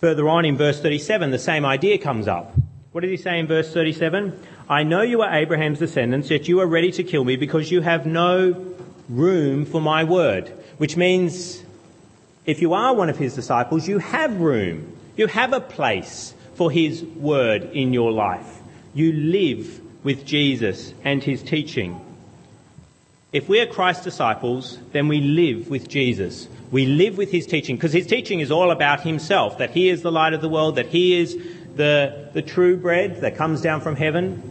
Further 0.00 0.28
on 0.28 0.44
in 0.44 0.56
verse 0.56 0.80
37, 0.80 1.30
the 1.30 1.38
same 1.38 1.64
idea 1.64 1.96
comes 1.98 2.26
up. 2.26 2.52
What 2.90 3.02
does 3.02 3.10
he 3.10 3.16
say 3.16 3.38
in 3.38 3.46
verse 3.46 3.72
37? 3.72 4.38
I 4.68 4.82
know 4.82 5.02
you 5.02 5.22
are 5.22 5.32
Abraham's 5.32 5.78
descendants, 5.78 6.28
yet 6.30 6.48
you 6.48 6.60
are 6.60 6.66
ready 6.66 6.90
to 6.92 7.04
kill 7.04 7.24
me 7.24 7.36
because 7.36 7.70
you 7.70 7.80
have 7.80 8.04
no 8.04 8.74
room 9.08 9.64
for 9.64 9.80
my 9.80 10.04
word. 10.04 10.48
Which 10.78 10.96
means 10.96 11.62
if 12.44 12.60
you 12.60 12.74
are 12.74 12.94
one 12.94 13.08
of 13.08 13.16
his 13.16 13.34
disciples, 13.34 13.86
you 13.86 13.98
have 13.98 14.40
room. 14.40 14.98
You 15.16 15.26
have 15.26 15.52
a 15.52 15.60
place 15.60 16.34
for 16.54 16.70
his 16.70 17.02
word 17.02 17.64
in 17.72 17.92
your 17.92 18.12
life. 18.12 18.60
You 18.94 19.12
live 19.12 19.80
with 20.04 20.24
Jesus 20.24 20.92
and 21.04 21.22
his 21.22 21.42
teaching. 21.42 22.00
If 23.32 23.48
we 23.48 23.60
are 23.60 23.66
Christ's 23.66 24.04
disciples, 24.04 24.78
then 24.92 25.08
we 25.08 25.20
live 25.20 25.70
with 25.70 25.88
Jesus. 25.88 26.48
We 26.70 26.86
live 26.86 27.16
with 27.16 27.30
his 27.30 27.46
teaching 27.46 27.76
because 27.76 27.92
his 27.92 28.06
teaching 28.06 28.40
is 28.40 28.50
all 28.50 28.70
about 28.70 29.02
himself, 29.02 29.58
that 29.58 29.70
he 29.70 29.88
is 29.88 30.02
the 30.02 30.12
light 30.12 30.34
of 30.34 30.40
the 30.40 30.48
world, 30.48 30.76
that 30.76 30.86
he 30.86 31.18
is 31.18 31.36
the, 31.76 32.28
the 32.32 32.42
true 32.42 32.76
bread 32.76 33.22
that 33.22 33.36
comes 33.36 33.62
down 33.62 33.80
from 33.80 33.96
heaven. 33.96 34.42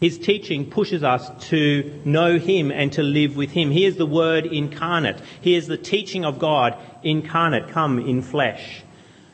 His 0.00 0.18
teaching 0.18 0.68
pushes 0.68 1.04
us 1.04 1.30
to 1.48 2.00
know 2.04 2.38
him 2.38 2.72
and 2.72 2.92
to 2.94 3.02
live 3.02 3.36
with 3.36 3.52
him. 3.52 3.70
He 3.70 3.84
is 3.84 3.96
the 3.96 4.06
word 4.06 4.46
incarnate. 4.46 5.20
He 5.42 5.54
is 5.54 5.68
the 5.68 5.76
teaching 5.76 6.24
of 6.24 6.38
God 6.38 6.76
incarnate, 7.04 7.68
come 7.68 7.98
in 7.98 8.22
flesh. 8.22 8.82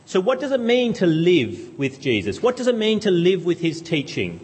So 0.07 0.21
what 0.21 0.41
does 0.41 0.53
it 0.53 0.61
mean 0.61 0.95
to 0.95 1.07
live 1.07 1.79
with 1.79 2.01
Jesus? 2.01 2.43
What 2.43 2.57
does 2.57 2.67
it 2.67 2.77
mean 2.77 3.01
to 3.01 3.11
live 3.11 3.45
with 3.45 3.61
his 3.61 3.83
teaching? 3.83 4.41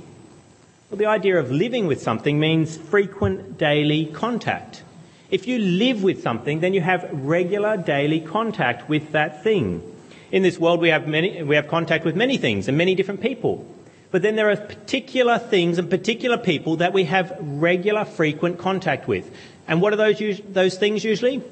Well, 0.91 0.99
the 0.99 1.07
idea 1.07 1.39
of 1.39 1.51
living 1.51 1.87
with 1.87 2.03
something 2.03 2.39
means 2.39 2.77
frequent 2.77 3.57
daily 3.57 4.07
contact. 4.07 4.83
If 5.31 5.47
you 5.47 5.59
live 5.59 6.03
with 6.03 6.23
something, 6.23 6.61
then 6.61 6.75
you 6.75 6.83
have 6.83 7.09
regular 7.13 7.77
daily 7.77 8.21
contact 8.21 8.89
with 8.89 9.13
that 9.13 9.43
thing. 9.43 9.83
In 10.31 10.43
this 10.43 10.59
world, 10.59 10.81
we 10.81 10.91
have, 10.91 11.09
many, 11.09 11.43
we 11.43 11.57
have 11.57 11.69
contact 11.69 12.05
with 12.05 12.15
many 12.15 12.37
things 12.37 12.69
and 12.69 12.77
many 12.77 12.95
different 12.95 13.21
people. 13.21 13.67
But 14.11 14.23
then 14.23 14.37
there 14.37 14.51
are 14.51 14.57
particular 14.57 15.39
things 15.39 15.79
and 15.79 15.91
particular 15.91 16.39
people 16.39 16.77
that 16.77 16.93
we 16.93 17.05
have 17.05 17.37
regular, 17.41 18.05
frequent 18.05 18.59
contact 18.59 19.09
with. 19.09 19.29
And 19.67 19.81
what 19.81 19.93
are 19.93 19.97
those, 19.97 20.41
those 20.49 20.79
things 20.79 21.03
usually? 21.03 21.43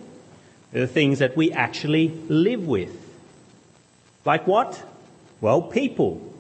The 0.72 0.86
things 0.86 1.18
that 1.18 1.36
we 1.36 1.52
actually 1.52 2.08
live 2.28 2.66
with. 2.66 2.96
Like 4.24 4.46
what? 4.46 4.82
Well, 5.40 5.62
people. 5.62 6.32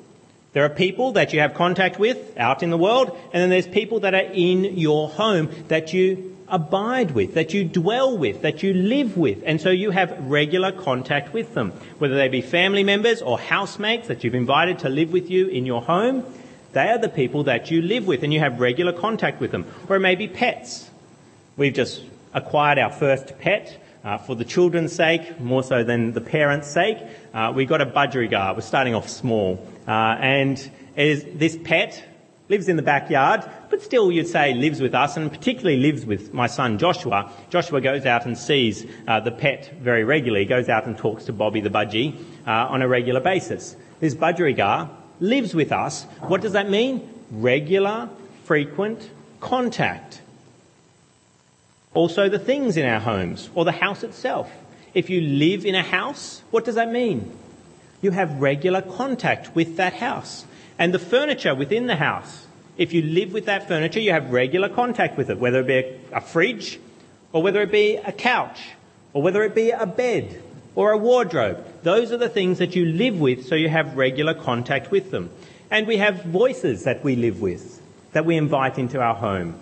There 0.52 0.64
are 0.64 0.70
people 0.70 1.12
that 1.12 1.32
you 1.32 1.40
have 1.40 1.54
contact 1.54 1.98
with 1.98 2.36
out 2.36 2.62
in 2.62 2.70
the 2.70 2.78
world, 2.78 3.16
and 3.32 3.42
then 3.42 3.50
there's 3.50 3.66
people 3.66 4.00
that 4.00 4.14
are 4.14 4.30
in 4.32 4.76
your 4.76 5.08
home 5.08 5.48
that 5.68 5.92
you 5.92 6.36
abide 6.48 7.12
with, 7.12 7.34
that 7.34 7.54
you 7.54 7.64
dwell 7.64 8.16
with, 8.16 8.42
that 8.42 8.62
you 8.62 8.74
live 8.74 9.16
with. 9.16 9.42
And 9.44 9.60
so 9.60 9.70
you 9.70 9.90
have 9.90 10.14
regular 10.26 10.70
contact 10.70 11.32
with 11.32 11.54
them. 11.54 11.72
Whether 11.98 12.14
they 12.14 12.28
be 12.28 12.42
family 12.42 12.84
members 12.84 13.22
or 13.22 13.38
housemates 13.38 14.08
that 14.08 14.22
you've 14.22 14.34
invited 14.34 14.80
to 14.80 14.90
live 14.90 15.12
with 15.12 15.30
you 15.30 15.48
in 15.48 15.64
your 15.64 15.80
home, 15.80 16.24
they 16.72 16.88
are 16.90 16.98
the 16.98 17.08
people 17.08 17.44
that 17.44 17.70
you 17.70 17.80
live 17.80 18.06
with 18.06 18.22
and 18.22 18.32
you 18.32 18.40
have 18.40 18.60
regular 18.60 18.92
contact 18.92 19.40
with 19.40 19.50
them. 19.50 19.66
Or 19.88 19.96
it 19.96 20.00
may 20.00 20.14
be 20.14 20.28
pets. 20.28 20.90
We've 21.56 21.74
just 21.74 22.02
acquired 22.34 22.78
our 22.78 22.90
first 22.90 23.38
pet. 23.38 23.78
Uh, 24.04 24.18
for 24.18 24.34
the 24.34 24.44
children's 24.44 24.92
sake, 24.92 25.38
more 25.40 25.62
so 25.62 25.84
than 25.84 26.12
the 26.12 26.20
parents' 26.20 26.68
sake, 26.68 26.98
uh, 27.34 27.52
we 27.54 27.64
got 27.64 27.80
a 27.80 27.86
budgerigar. 27.86 28.54
We're 28.54 28.62
starting 28.62 28.94
off 28.94 29.08
small. 29.08 29.64
Uh, 29.86 30.16
and 30.18 30.70
this 30.96 31.56
pet 31.62 32.04
lives 32.48 32.68
in 32.68 32.76
the 32.76 32.82
backyard, 32.82 33.44
but 33.70 33.80
still 33.80 34.10
you'd 34.10 34.26
say 34.26 34.54
lives 34.54 34.80
with 34.80 34.94
us, 34.94 35.16
and 35.16 35.30
particularly 35.30 35.78
lives 35.78 36.04
with 36.04 36.34
my 36.34 36.46
son 36.46 36.78
Joshua. 36.78 37.30
Joshua 37.48 37.80
goes 37.80 38.04
out 38.04 38.26
and 38.26 38.36
sees 38.36 38.84
uh, 39.06 39.20
the 39.20 39.30
pet 39.30 39.72
very 39.80 40.04
regularly, 40.04 40.46
goes 40.46 40.68
out 40.68 40.86
and 40.86 40.98
talks 40.98 41.24
to 41.26 41.32
Bobby 41.32 41.60
the 41.60 41.70
budgie 41.70 42.16
uh, 42.46 42.50
on 42.50 42.82
a 42.82 42.88
regular 42.88 43.20
basis. 43.20 43.76
This 44.00 44.14
budgerigar 44.14 44.90
lives 45.20 45.54
with 45.54 45.70
us. 45.70 46.04
What 46.22 46.40
does 46.40 46.52
that 46.52 46.68
mean? 46.68 47.08
Regular, 47.30 48.10
frequent 48.44 49.08
contact. 49.40 50.21
Also, 51.94 52.28
the 52.28 52.38
things 52.38 52.76
in 52.76 52.86
our 52.86 53.00
homes 53.00 53.50
or 53.54 53.64
the 53.64 53.72
house 53.72 54.02
itself. 54.02 54.50
If 54.94 55.10
you 55.10 55.20
live 55.20 55.66
in 55.66 55.74
a 55.74 55.82
house, 55.82 56.42
what 56.50 56.64
does 56.64 56.74
that 56.76 56.90
mean? 56.90 57.30
You 58.00 58.10
have 58.12 58.40
regular 58.40 58.82
contact 58.82 59.54
with 59.54 59.76
that 59.76 59.94
house. 59.94 60.44
And 60.78 60.92
the 60.94 60.98
furniture 60.98 61.54
within 61.54 61.86
the 61.86 61.96
house. 61.96 62.46
If 62.78 62.92
you 62.94 63.02
live 63.02 63.32
with 63.32 63.44
that 63.46 63.68
furniture, 63.68 64.00
you 64.00 64.12
have 64.12 64.32
regular 64.32 64.68
contact 64.68 65.18
with 65.18 65.28
it, 65.30 65.38
whether 65.38 65.60
it 65.60 65.66
be 65.66 65.98
a, 66.12 66.20
fridge, 66.20 66.80
or 67.32 67.42
whether 67.42 67.60
it 67.60 67.70
be 67.70 67.96
a 67.96 68.12
couch, 68.12 68.60
or 69.12 69.22
whether 69.22 69.42
it 69.42 69.54
be 69.54 69.70
a 69.70 69.86
bed, 69.86 70.42
or 70.74 70.92
a 70.92 70.96
wardrobe. 70.96 71.62
Those 71.82 72.10
are 72.10 72.16
the 72.16 72.30
things 72.30 72.58
that 72.58 72.74
you 72.74 72.86
live 72.86 73.20
with, 73.20 73.46
so 73.46 73.54
you 73.54 73.68
have 73.68 73.96
regular 73.96 74.32
contact 74.32 74.90
with 74.90 75.10
them. 75.10 75.30
And 75.70 75.86
we 75.86 75.98
have 75.98 76.24
voices 76.24 76.84
that 76.84 77.04
we 77.04 77.16
live 77.16 77.42
with, 77.42 77.82
that 78.12 78.24
we 78.24 78.36
invite 78.36 78.78
into 78.78 79.00
our 79.00 79.14
home 79.14 79.60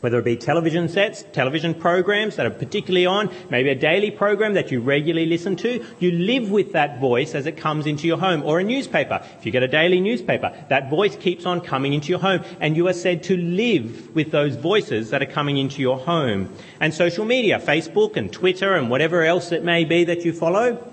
whether 0.00 0.18
it 0.18 0.24
be 0.24 0.36
television 0.36 0.88
sets, 0.88 1.24
television 1.32 1.74
programs 1.74 2.36
that 2.36 2.46
are 2.46 2.50
particularly 2.50 3.06
on, 3.06 3.30
maybe 3.50 3.68
a 3.68 3.74
daily 3.74 4.10
program 4.10 4.54
that 4.54 4.70
you 4.70 4.80
regularly 4.80 5.26
listen 5.26 5.56
to, 5.56 5.84
you 5.98 6.10
live 6.10 6.50
with 6.50 6.72
that 6.72 7.00
voice 7.00 7.34
as 7.34 7.46
it 7.46 7.56
comes 7.56 7.86
into 7.86 8.06
your 8.06 8.18
home, 8.18 8.42
or 8.42 8.60
a 8.60 8.64
newspaper. 8.64 9.22
If 9.38 9.46
you 9.46 9.52
get 9.52 9.62
a 9.62 9.68
daily 9.68 10.00
newspaper, 10.00 10.52
that 10.68 10.90
voice 10.90 11.16
keeps 11.16 11.46
on 11.46 11.60
coming 11.60 11.92
into 11.92 12.08
your 12.08 12.18
home, 12.18 12.42
and 12.60 12.76
you 12.76 12.88
are 12.88 12.92
said 12.92 13.22
to 13.24 13.36
live 13.36 14.14
with 14.14 14.30
those 14.30 14.56
voices 14.56 15.10
that 15.10 15.22
are 15.22 15.26
coming 15.26 15.58
into 15.58 15.82
your 15.82 15.98
home. 15.98 16.54
And 16.80 16.94
social 16.94 17.24
media, 17.24 17.58
Facebook 17.58 18.16
and 18.16 18.32
Twitter 18.32 18.74
and 18.74 18.90
whatever 18.90 19.22
else 19.22 19.52
it 19.52 19.64
may 19.64 19.84
be 19.84 20.04
that 20.04 20.24
you 20.24 20.32
follow, 20.32 20.92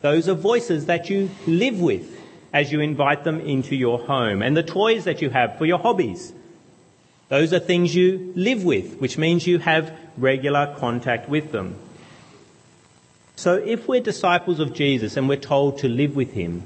those 0.00 0.28
are 0.28 0.34
voices 0.34 0.86
that 0.86 1.08
you 1.08 1.30
live 1.46 1.80
with 1.80 2.20
as 2.52 2.72
you 2.72 2.80
invite 2.80 3.24
them 3.24 3.40
into 3.40 3.76
your 3.76 3.98
home. 3.98 4.42
And 4.42 4.56
the 4.56 4.62
toys 4.62 5.04
that 5.04 5.22
you 5.22 5.30
have 5.30 5.58
for 5.58 5.66
your 5.66 5.78
hobbies, 5.78 6.32
those 7.28 7.52
are 7.52 7.58
things 7.58 7.94
you 7.94 8.32
live 8.36 8.64
with, 8.64 8.98
which 8.98 9.18
means 9.18 9.46
you 9.46 9.58
have 9.58 9.96
regular 10.16 10.74
contact 10.78 11.28
with 11.28 11.52
them. 11.52 11.76
So 13.34 13.54
if 13.56 13.86
we're 13.88 14.00
disciples 14.00 14.60
of 14.60 14.72
Jesus 14.72 15.16
and 15.16 15.28
we're 15.28 15.36
told 15.36 15.78
to 15.78 15.88
live 15.88 16.16
with 16.16 16.32
him, 16.32 16.62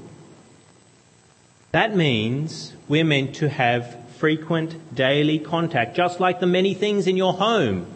that 1.71 1.95
means 1.95 2.73
we're 2.87 3.03
meant 3.03 3.35
to 3.35 3.49
have 3.49 3.97
frequent 4.17 4.95
daily 4.95 5.39
contact, 5.39 5.95
just 5.95 6.19
like 6.19 6.39
the 6.39 6.47
many 6.47 6.73
things 6.73 7.07
in 7.07 7.17
your 7.17 7.33
home, 7.33 7.87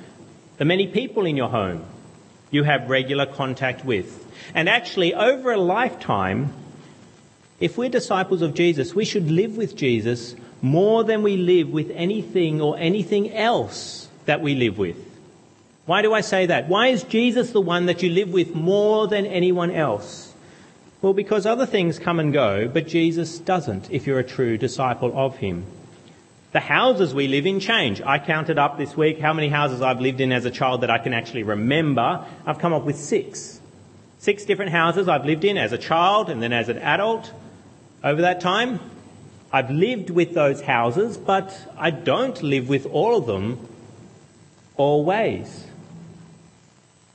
the 0.58 0.66
many 0.66 0.88
people 0.88 1.26
in 1.26 1.38
your 1.38 1.50
home 1.50 1.86
you 2.52 2.64
have 2.64 2.90
regular 2.90 3.26
contact 3.26 3.84
with. 3.84 4.26
And 4.54 4.70
actually, 4.70 5.14
over 5.14 5.52
a 5.52 5.58
lifetime, 5.58 6.54
if 7.60 7.78
we're 7.78 7.90
disciples 7.90 8.42
of 8.42 8.54
Jesus, 8.54 8.96
we 8.96 9.06
should 9.06 9.30
live 9.30 9.58
with 9.58 9.76
Jesus 9.76 10.36
more 10.66 11.04
than 11.04 11.22
we 11.22 11.38
live 11.38 11.70
with 11.70 11.92
anything 11.92 12.60
or 12.60 12.76
anything 12.80 13.32
else 13.32 14.10
that 14.26 14.42
we 14.42 14.56
live 14.56 14.80
with. 14.80 14.98
Why 15.86 16.02
do 16.02 16.12
I 16.12 16.22
say 16.22 16.48
that? 16.48 16.68
Why 16.68 16.88
is 16.88 17.04
Jesus 17.04 17.52
the 17.52 17.62
one 17.62 17.86
that 17.86 18.02
you 18.02 18.10
live 18.10 18.34
with 18.34 18.56
more 18.56 19.08
than 19.08 19.28
anyone 19.28 19.70
else? 19.70 20.34
Well, 21.04 21.14
because 21.14 21.46
other 21.46 21.68
things 21.68 22.00
come 22.00 22.20
and 22.20 22.34
go, 22.34 22.68
but 22.68 22.88
Jesus 22.88 23.38
doesn't 23.38 23.92
if 23.92 24.08
you're 24.08 24.18
a 24.18 24.24
true 24.24 24.58
disciple 24.58 25.14
of 25.16 25.38
him. 25.38 25.66
The 26.52 26.62
houses 26.62 27.14
we 27.14 27.28
live 27.28 27.46
in 27.46 27.60
change. 27.60 28.02
I 28.02 28.18
counted 28.18 28.58
up 28.58 28.80
this 28.80 28.98
week 28.98 29.20
how 29.20 29.34
many 29.34 29.50
houses 29.50 29.84
I've 29.84 30.02
lived 30.02 30.20
in 30.20 30.32
as 30.32 30.46
a 30.46 30.52
child 30.52 30.82
that 30.82 30.90
I 30.90 30.98
can 30.98 31.14
actually 31.14 31.44
remember. 31.44 32.26
I've 32.44 32.58
come 32.58 32.74
up 32.74 32.86
with 32.86 32.98
six. 32.98 33.62
Six 34.18 34.46
different 34.46 34.72
houses 34.72 35.08
I've 35.08 35.26
lived 35.26 35.46
in 35.46 35.60
as 35.60 35.74
a 35.74 35.78
child 35.78 36.32
and 36.32 36.42
then 36.42 36.54
as 36.54 36.70
an 36.70 36.80
adult 36.80 37.32
over 38.04 38.24
that 38.24 38.42
time. 38.42 38.80
I've 39.52 39.70
lived 39.70 40.10
with 40.10 40.34
those 40.34 40.62
houses, 40.62 41.18
but 41.18 41.56
I 41.78 41.92
don't 41.92 42.42
live 42.44 42.68
with 42.68 42.86
all 42.88 43.18
of 43.18 43.26
them 43.26 43.68
always. 44.78 45.66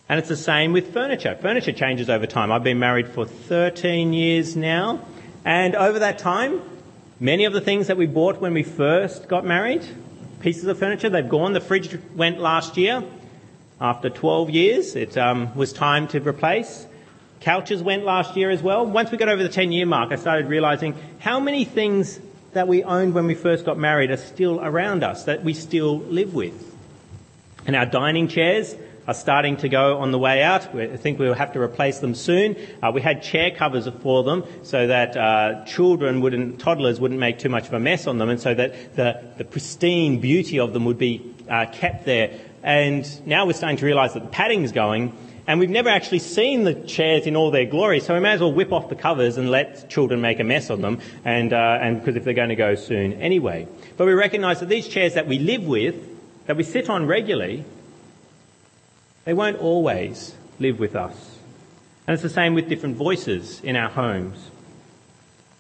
And 0.09 0.19
it's 0.19 0.29
the 0.29 0.37
same 0.37 0.73
with 0.73 0.93
furniture. 0.93 1.37
Furniture 1.41 1.73
changes 1.73 2.11
over 2.11 2.27
time. 2.27 2.51
I've 2.51 2.65
been 2.65 2.79
married 2.79 3.09
for 3.09 3.25
13 3.25 4.13
years 4.13 4.57
now, 4.57 5.01
and 5.45 5.77
over 5.77 6.01
that 6.01 6.19
time, 6.19 6.61
many 7.21 7.45
of 7.45 7.53
the 7.53 7.61
things 7.61 7.87
that 7.87 7.97
we 7.97 8.07
bought 8.07 8.41
when 8.41 8.55
we 8.55 8.63
first 8.63 9.29
got 9.29 9.45
married, 9.45 9.85
pieces 10.41 10.65
of 10.65 10.79
furniture, 10.79 11.11
they've 11.11 11.29
gone. 11.29 11.53
The 11.53 11.61
fridge 11.61 11.97
went 12.17 12.41
last 12.41 12.77
year. 12.77 13.05
After 13.81 14.11
12 14.11 14.51
years, 14.51 14.97
it 14.97 15.17
um, 15.17 15.55
was 15.55 15.73
time 15.73 16.09
to 16.09 16.21
replace. 16.21 16.87
Couches 17.41 17.83
went 17.83 18.05
last 18.05 18.37
year 18.37 18.51
as 18.51 18.63
well. 18.63 18.85
Once 18.85 19.11
we 19.11 19.17
got 19.17 19.31
over 19.31 19.43
the 19.43 19.49
10 19.49 19.73
year 19.73 19.87
mark, 19.87 20.13
I 20.13 20.17
started 20.17 20.47
realizing 20.47 20.95
how 21.21 21.41
many 21.41 21.65
things 21.65 22.21
that 22.53 22.69
we 22.69 22.83
owned 22.83 23.15
when 23.15 23.27
we 23.27 23.35
first 23.35 23.65
got 23.65 23.79
married 23.79 24.11
are 24.11 24.17
still 24.17 24.61
around 24.61 25.03
us, 25.03 25.25
that 25.25 25.43
we 25.43 25.55
still 25.55 26.01
live 26.01 26.35
with. 26.35 26.75
And 27.67 27.77
our 27.77 27.87
dining 27.87 28.29
chairs 28.29 28.75
are 29.07 29.15
starting 29.15 29.57
to 29.59 29.69
go 29.69 29.99
on 29.99 30.13
the 30.13 30.19
way 30.19 30.43
out. 30.43 30.75
I 30.75 30.97
think 30.97 31.19
we'll 31.19 31.35
have 31.35 31.55
to 31.55 31.61
replace 31.61 32.01
them 32.01 32.15
soon. 32.15 32.57
Uh, 32.83 32.93
we 32.93 33.01
had 33.01 33.23
chair 33.23 33.51
covers 33.51 33.89
for 34.03 34.23
them 34.23 34.45
so 34.63 34.87
that 34.87 35.17
uh, 35.17 35.65
children 35.65 36.21
wouldn't, 36.21 36.61
toddlers 36.61 37.01
wouldn't 37.01 37.21
make 37.21 37.39
too 37.39 37.49
much 37.49 37.67
of 37.67 37.73
a 37.73 37.81
mess 37.81 38.07
on 38.07 38.19
them, 38.19 38.29
and 38.29 38.41
so 38.41 38.53
that 38.53 38.97
the, 38.97 39.23
the 39.39 39.45
pristine 39.45 40.21
beauty 40.21 40.61
of 40.61 40.73
them 40.73 40.85
would 40.85 40.99
be 40.99 41.35
uh, 41.49 41.67
kept 41.73 42.05
there. 42.05 42.39
And 42.63 43.27
now 43.27 43.47
we're 43.47 43.55
starting 43.55 43.79
to 43.79 43.87
realise 43.87 44.13
that 44.13 44.23
the 44.23 44.29
padding's 44.29 44.73
going, 44.73 45.17
and 45.51 45.59
we've 45.59 45.69
never 45.69 45.89
actually 45.89 46.21
seen 46.21 46.63
the 46.63 46.75
chairs 46.75 47.27
in 47.27 47.35
all 47.35 47.51
their 47.51 47.65
glory, 47.65 47.99
so 47.99 48.15
we 48.15 48.21
may 48.21 48.31
as 48.31 48.41
well 48.41 48.53
whip 48.53 48.73
off 48.73 48.89
the 48.89 48.95
covers 48.95 49.37
and 49.37 49.51
let 49.51 49.91
children 49.91 50.21
make 50.21 50.39
a 50.39 50.45
mess 50.45 50.71
of 50.71 50.81
them, 50.81 51.01
and, 51.25 51.53
uh, 51.53 51.79
and 51.83 51.99
because 51.99 52.15
if 52.15 52.23
they're 52.23 52.35
going 52.35 52.51
to 52.51 52.55
go 52.55 52.77
soon 52.77 53.15
anyway. 53.15 53.67
But 53.97 54.07
we 54.07 54.13
recognise 54.13 54.61
that 54.61 54.69
these 54.69 54.87
chairs 54.87 55.15
that 55.15 55.27
we 55.27 55.41
live 55.41 55.65
with, 55.65 55.97
that 56.47 56.57
we 56.57 56.63
sit 56.63 56.89
on 56.89 57.05
regularly, 57.05 57.65
they 59.25 59.35
won't 59.35 59.59
always 59.59 60.37
live 60.61 60.79
with 60.79 60.95
us. 60.95 61.41
And 62.07 62.15
it's 62.15 62.23
the 62.23 62.29
same 62.29 62.55
with 62.55 62.69
different 62.69 62.95
voices 62.95 63.61
in 63.65 63.75
our 63.75 63.91
homes. 63.91 64.39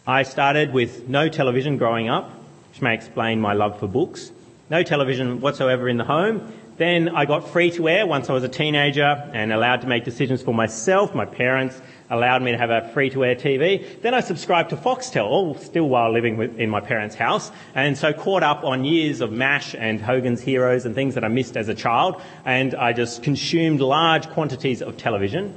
I 0.06 0.22
started 0.22 0.72
with 0.72 1.08
no 1.08 1.28
television 1.28 1.78
growing 1.78 2.08
up, 2.08 2.30
which 2.70 2.80
may 2.80 2.94
explain 2.94 3.40
my 3.40 3.54
love 3.54 3.80
for 3.80 3.88
books. 3.88 4.30
No 4.70 4.84
television 4.84 5.40
whatsoever 5.40 5.88
in 5.88 5.96
the 5.96 6.04
home. 6.04 6.52
Then 6.80 7.10
I 7.10 7.26
got 7.26 7.46
free 7.46 7.70
to 7.72 7.90
air 7.90 8.06
once 8.06 8.30
I 8.30 8.32
was 8.32 8.42
a 8.42 8.48
teenager 8.48 9.30
and 9.34 9.52
allowed 9.52 9.82
to 9.82 9.86
make 9.86 10.02
decisions 10.02 10.40
for 10.40 10.54
myself. 10.54 11.14
My 11.14 11.26
parents 11.26 11.78
allowed 12.08 12.40
me 12.40 12.52
to 12.52 12.56
have 12.56 12.70
a 12.70 12.88
free 12.94 13.10
to 13.10 13.22
air 13.22 13.34
TV. 13.34 14.00
Then 14.00 14.14
I 14.14 14.20
subscribed 14.20 14.70
to 14.70 14.78
Foxtel, 14.78 15.26
all 15.26 15.54
still 15.56 15.90
while 15.90 16.10
living 16.10 16.40
in 16.58 16.70
my 16.70 16.80
parents' 16.80 17.14
house, 17.14 17.52
and 17.74 17.98
so 17.98 18.14
caught 18.14 18.42
up 18.42 18.64
on 18.64 18.86
years 18.86 19.20
of 19.20 19.30
MASH 19.30 19.74
and 19.74 20.00
Hogan's 20.00 20.40
Heroes 20.40 20.86
and 20.86 20.94
things 20.94 21.16
that 21.16 21.22
I 21.22 21.28
missed 21.28 21.54
as 21.54 21.68
a 21.68 21.74
child, 21.74 22.18
and 22.46 22.74
I 22.74 22.94
just 22.94 23.22
consumed 23.22 23.80
large 23.80 24.30
quantities 24.30 24.80
of 24.80 24.96
television. 24.96 25.54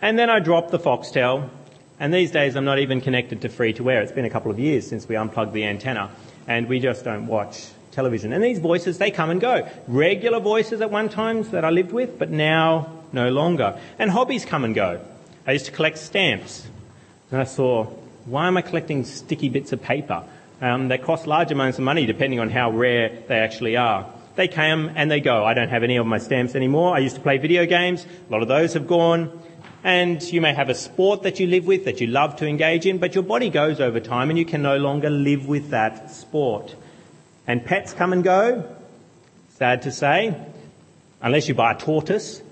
And 0.00 0.16
then 0.16 0.30
I 0.30 0.38
dropped 0.38 0.70
the 0.70 0.78
Foxtel, 0.78 1.50
and 1.98 2.14
these 2.14 2.30
days 2.30 2.54
I'm 2.54 2.64
not 2.64 2.78
even 2.78 3.00
connected 3.00 3.40
to 3.40 3.48
free 3.48 3.72
to 3.72 3.90
air. 3.90 4.02
It's 4.02 4.12
been 4.12 4.24
a 4.24 4.30
couple 4.30 4.52
of 4.52 4.60
years 4.60 4.86
since 4.86 5.08
we 5.08 5.16
unplugged 5.16 5.52
the 5.52 5.64
antenna, 5.64 6.12
and 6.46 6.68
we 6.68 6.78
just 6.78 7.04
don't 7.04 7.26
watch 7.26 7.73
television. 7.94 8.32
And 8.32 8.42
these 8.42 8.58
voices, 8.58 8.98
they 8.98 9.10
come 9.10 9.30
and 9.30 9.40
go. 9.40 9.68
Regular 9.86 10.40
voices 10.40 10.80
at 10.80 10.90
one 10.90 11.08
time 11.08 11.42
that 11.50 11.64
I 11.64 11.70
lived 11.70 11.92
with, 11.92 12.18
but 12.18 12.30
now 12.30 13.04
no 13.12 13.30
longer. 13.30 13.78
And 13.98 14.10
hobbies 14.10 14.44
come 14.44 14.64
and 14.64 14.74
go. 14.74 15.00
I 15.46 15.52
used 15.52 15.66
to 15.66 15.72
collect 15.72 15.98
stamps. 15.98 16.66
And 17.30 17.40
I 17.40 17.44
saw, 17.44 17.84
why 18.26 18.46
am 18.46 18.56
I 18.56 18.62
collecting 18.62 19.04
sticky 19.04 19.48
bits 19.48 19.72
of 19.72 19.82
paper? 19.82 20.24
Um, 20.60 20.88
they 20.88 20.98
cost 20.98 21.26
large 21.26 21.50
amounts 21.50 21.78
of 21.78 21.84
money 21.84 22.06
depending 22.06 22.40
on 22.40 22.50
how 22.50 22.70
rare 22.70 23.22
they 23.28 23.38
actually 23.38 23.76
are. 23.76 24.10
They 24.36 24.48
come 24.48 24.90
and 24.94 25.10
they 25.10 25.20
go. 25.20 25.44
I 25.44 25.54
don't 25.54 25.68
have 25.68 25.82
any 25.82 25.96
of 25.96 26.06
my 26.06 26.18
stamps 26.18 26.54
anymore. 26.54 26.94
I 26.94 26.98
used 26.98 27.16
to 27.16 27.22
play 27.22 27.38
video 27.38 27.66
games. 27.66 28.04
A 28.28 28.32
lot 28.32 28.42
of 28.42 28.48
those 28.48 28.74
have 28.74 28.86
gone. 28.86 29.40
And 29.84 30.22
you 30.22 30.40
may 30.40 30.54
have 30.54 30.70
a 30.70 30.74
sport 30.74 31.22
that 31.24 31.38
you 31.38 31.46
live 31.46 31.66
with 31.66 31.84
that 31.84 32.00
you 32.00 32.06
love 32.06 32.36
to 32.36 32.46
engage 32.46 32.86
in, 32.86 32.98
but 32.98 33.14
your 33.14 33.22
body 33.22 33.50
goes 33.50 33.80
over 33.80 34.00
time 34.00 34.30
and 34.30 34.38
you 34.38 34.46
can 34.46 34.62
no 34.62 34.78
longer 34.78 35.10
live 35.10 35.46
with 35.46 35.70
that 35.70 36.10
sport. 36.10 36.74
And 37.46 37.64
pets 37.64 37.92
come 37.92 38.12
and 38.12 38.24
go. 38.24 38.68
Sad 39.56 39.82
to 39.82 39.92
say. 39.92 40.34
Unless 41.20 41.48
you 41.48 41.54
buy 41.54 41.72
a 41.72 41.78
tortoise, 41.78 42.42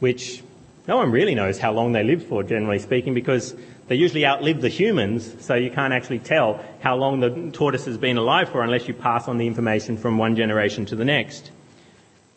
which 0.00 0.42
no 0.88 0.96
one 0.96 1.10
really 1.10 1.34
knows 1.34 1.58
how 1.58 1.72
long 1.72 1.92
they 1.92 2.02
live 2.02 2.26
for, 2.26 2.42
generally 2.42 2.78
speaking, 2.78 3.14
because 3.14 3.54
they 3.88 3.94
usually 3.96 4.26
outlive 4.26 4.60
the 4.60 4.68
humans, 4.68 5.34
so 5.44 5.54
you 5.54 5.70
can't 5.70 5.92
actually 5.92 6.18
tell 6.18 6.64
how 6.80 6.96
long 6.96 7.20
the 7.20 7.50
tortoise 7.52 7.84
has 7.84 7.98
been 7.98 8.16
alive 8.16 8.48
for 8.48 8.62
unless 8.62 8.88
you 8.88 8.94
pass 8.94 9.28
on 9.28 9.38
the 9.38 9.46
information 9.46 9.96
from 9.96 10.18
one 10.18 10.36
generation 10.36 10.86
to 10.86 10.96
the 10.96 11.04
next. 11.04 11.50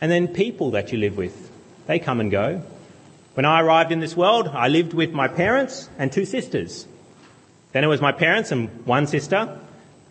And 0.01 0.11
then 0.11 0.27
people 0.27 0.71
that 0.71 0.91
you 0.91 0.97
live 0.97 1.17
with, 1.17 1.51
they 1.87 1.99
come 1.99 2.19
and 2.19 2.29
go. 2.29 2.61
When 3.35 3.45
I 3.45 3.61
arrived 3.61 3.91
in 3.91 3.99
this 3.99 4.15
world, 4.15 4.47
I 4.47 4.67
lived 4.67 4.93
with 4.93 5.11
my 5.11 5.27
parents 5.27 5.89
and 5.97 6.11
two 6.11 6.25
sisters. 6.25 6.87
Then 7.71 7.83
it 7.83 7.87
was 7.87 8.01
my 8.01 8.11
parents 8.11 8.51
and 8.51 8.85
one 8.85 9.07
sister, 9.07 9.59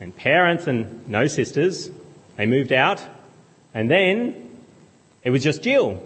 and 0.00 0.14
parents 0.16 0.66
and 0.66 1.08
no 1.08 1.26
sisters. 1.26 1.90
They 2.36 2.46
moved 2.46 2.72
out. 2.72 3.02
And 3.72 3.90
then 3.90 4.50
it 5.22 5.30
was 5.30 5.42
just 5.42 5.62
Jill. 5.62 6.02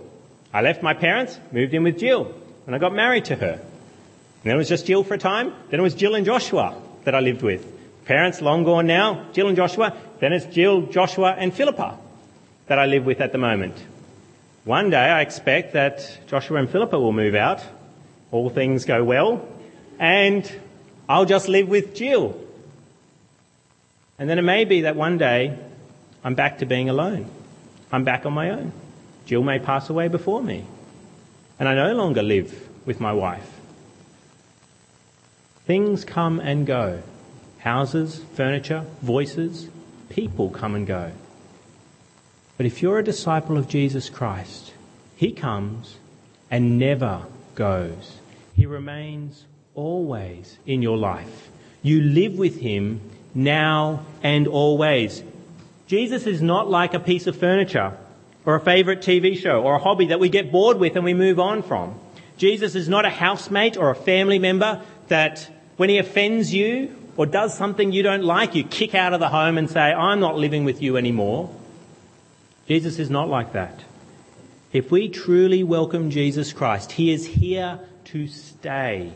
I 0.52 0.62
left 0.62 0.82
my 0.82 0.94
parents, 0.94 1.38
moved 1.52 1.74
in 1.74 1.82
with 1.82 1.98
Jill, 1.98 2.34
and 2.66 2.74
I 2.74 2.78
got 2.78 2.94
married 2.94 3.26
to 3.26 3.36
her. 3.36 3.52
And 3.52 4.44
then 4.44 4.54
it 4.54 4.58
was 4.58 4.68
just 4.68 4.86
Jill 4.86 5.04
for 5.04 5.14
a 5.14 5.18
time. 5.18 5.52
Then 5.70 5.80
it 5.80 5.82
was 5.82 5.94
Jill 5.94 6.14
and 6.14 6.24
Joshua 6.24 6.80
that 7.04 7.14
I 7.14 7.20
lived 7.20 7.42
with. 7.42 7.66
Parents 8.06 8.40
long 8.40 8.64
gone 8.64 8.86
now, 8.86 9.26
Jill 9.32 9.48
and 9.48 9.56
Joshua. 9.56 9.94
Then 10.20 10.32
it's 10.32 10.46
Jill, 10.46 10.82
Joshua, 10.82 11.34
and 11.36 11.52
Philippa 11.52 11.98
that 12.66 12.78
I 12.78 12.86
live 12.86 13.04
with 13.04 13.20
at 13.20 13.32
the 13.32 13.38
moment. 13.38 13.74
One 14.64 14.90
day 14.90 14.96
I 14.96 15.20
expect 15.20 15.74
that 15.74 16.18
Joshua 16.26 16.58
and 16.58 16.70
Philippa 16.70 16.98
will 16.98 17.12
move 17.12 17.34
out. 17.34 17.62
All 18.30 18.50
things 18.50 18.84
go 18.84 19.04
well. 19.04 19.46
And 19.98 20.50
I'll 21.08 21.24
just 21.24 21.48
live 21.48 21.68
with 21.68 21.94
Jill. 21.94 22.38
And 24.18 24.28
then 24.28 24.38
it 24.38 24.42
may 24.42 24.64
be 24.64 24.82
that 24.82 24.96
one 24.96 25.18
day 25.18 25.56
I'm 26.24 26.34
back 26.34 26.58
to 26.58 26.66
being 26.66 26.88
alone. 26.88 27.30
I'm 27.92 28.04
back 28.04 28.26
on 28.26 28.32
my 28.32 28.50
own. 28.50 28.72
Jill 29.26 29.42
may 29.42 29.58
pass 29.58 29.88
away 29.88 30.08
before 30.08 30.42
me. 30.42 30.64
And 31.58 31.68
I 31.68 31.74
no 31.74 31.94
longer 31.94 32.22
live 32.22 32.68
with 32.84 33.00
my 33.00 33.12
wife. 33.12 33.48
Things 35.66 36.04
come 36.04 36.40
and 36.40 36.66
go. 36.66 37.02
Houses, 37.58 38.20
furniture, 38.34 38.84
voices, 39.02 39.68
people 40.08 40.50
come 40.50 40.74
and 40.74 40.86
go. 40.86 41.12
But 42.56 42.66
if 42.66 42.82
you're 42.82 42.98
a 42.98 43.04
disciple 43.04 43.56
of 43.56 43.68
Jesus 43.68 44.08
Christ, 44.08 44.72
He 45.16 45.32
comes 45.32 45.96
and 46.50 46.78
never 46.78 47.22
goes. 47.54 48.18
He 48.56 48.66
remains 48.66 49.44
always 49.74 50.58
in 50.66 50.82
your 50.82 50.96
life. 50.96 51.50
You 51.82 52.00
live 52.00 52.34
with 52.34 52.60
Him 52.60 53.00
now 53.34 54.04
and 54.22 54.46
always. 54.46 55.22
Jesus 55.86 56.26
is 56.26 56.42
not 56.42 56.68
like 56.68 56.94
a 56.94 57.00
piece 57.00 57.26
of 57.26 57.36
furniture 57.36 57.96
or 58.44 58.54
a 58.54 58.60
favourite 58.60 59.00
TV 59.00 59.36
show 59.36 59.62
or 59.62 59.76
a 59.76 59.78
hobby 59.78 60.06
that 60.06 60.20
we 60.20 60.28
get 60.28 60.52
bored 60.52 60.78
with 60.78 60.96
and 60.96 61.04
we 61.04 61.14
move 61.14 61.38
on 61.38 61.62
from. 61.62 61.98
Jesus 62.36 62.74
is 62.74 62.88
not 62.88 63.04
a 63.04 63.10
housemate 63.10 63.76
or 63.76 63.90
a 63.90 63.94
family 63.94 64.38
member 64.38 64.82
that 65.08 65.50
when 65.76 65.88
he 65.88 65.98
offends 65.98 66.52
you 66.52 66.94
or 67.16 67.26
does 67.26 67.56
something 67.56 67.92
you 67.92 68.02
don't 68.02 68.22
like, 68.22 68.54
you 68.54 68.64
kick 68.64 68.94
out 68.94 69.12
of 69.12 69.20
the 69.20 69.28
home 69.28 69.58
and 69.58 69.68
say, 69.68 69.80
I'm 69.80 70.20
not 70.20 70.36
living 70.36 70.64
with 70.64 70.80
you 70.80 70.96
anymore. 70.96 71.50
Jesus 72.68 72.98
is 72.98 73.10
not 73.10 73.28
like 73.28 73.52
that. 73.54 73.80
If 74.72 74.90
we 74.90 75.08
truly 75.08 75.64
welcome 75.64 76.10
Jesus 76.10 76.52
Christ, 76.52 76.92
he 76.92 77.12
is 77.12 77.26
here 77.26 77.80
to 78.06 78.28
stay. 78.28 79.12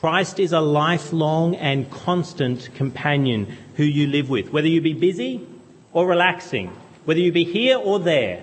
Christ 0.00 0.40
is 0.40 0.52
a 0.52 0.60
lifelong 0.60 1.56
and 1.56 1.90
constant 1.90 2.74
companion 2.74 3.54
who 3.76 3.84
you 3.84 4.06
live 4.06 4.30
with, 4.30 4.50
whether 4.50 4.66
you 4.66 4.80
be 4.80 4.94
busy 4.94 5.46
or 5.92 6.06
relaxing, 6.06 6.68
whether 7.04 7.20
you 7.20 7.32
be 7.32 7.44
here 7.44 7.76
or 7.76 7.98
there, 7.98 8.42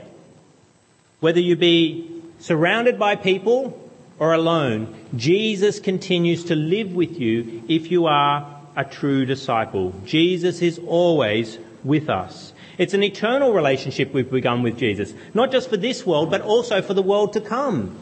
whether 1.19 1.39
you 1.39 1.55
be 1.55 2.21
surrounded 2.37 2.99
by 2.99 3.15
people 3.15 3.89
or 4.19 4.33
alone, 4.33 4.93
Jesus 5.15 5.79
continues 5.79 6.43
to 6.43 6.55
live 6.55 6.93
with 6.93 7.19
you 7.19 7.63
if 7.67 7.89
you 7.89 8.05
are 8.05 8.61
a 8.75 8.85
true 8.85 9.25
disciple. 9.25 9.99
Jesus 10.05 10.61
is 10.61 10.77
always 10.85 11.57
with 11.83 12.07
us. 12.07 12.53
It's 12.77 12.93
an 12.93 13.01
eternal 13.01 13.51
relationship 13.51 14.13
we've 14.13 14.29
begun 14.29 14.61
with 14.61 14.77
Jesus, 14.77 15.11
not 15.33 15.51
just 15.51 15.71
for 15.71 15.77
this 15.77 16.05
world, 16.05 16.29
but 16.29 16.41
also 16.41 16.83
for 16.83 16.93
the 16.93 17.01
world 17.01 17.33
to 17.33 17.41
come. 17.41 17.97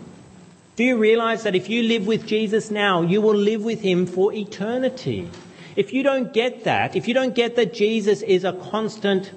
Do 0.76 0.84
you 0.84 0.98
realize 0.98 1.44
that 1.44 1.56
if 1.56 1.70
you 1.70 1.84
live 1.84 2.06
with 2.06 2.28
Jesus 2.28 2.70
now, 2.70 3.02
you 3.02 3.22
will 3.22 3.36
live 3.36 3.64
with 3.64 3.82
him 3.82 4.06
for 4.06 4.34
eternity? 4.34 5.30
If 5.78 5.94
you 5.94 6.04
don't 6.04 6.34
get 6.34 6.66
that, 6.66 6.98
if 6.98 7.08
you 7.08 7.14
don't 7.14 7.34
get 7.34 7.56
that 7.56 7.74
Jesus 7.74 8.22
is 8.22 8.44
a 8.44 8.52
constant 8.52 9.32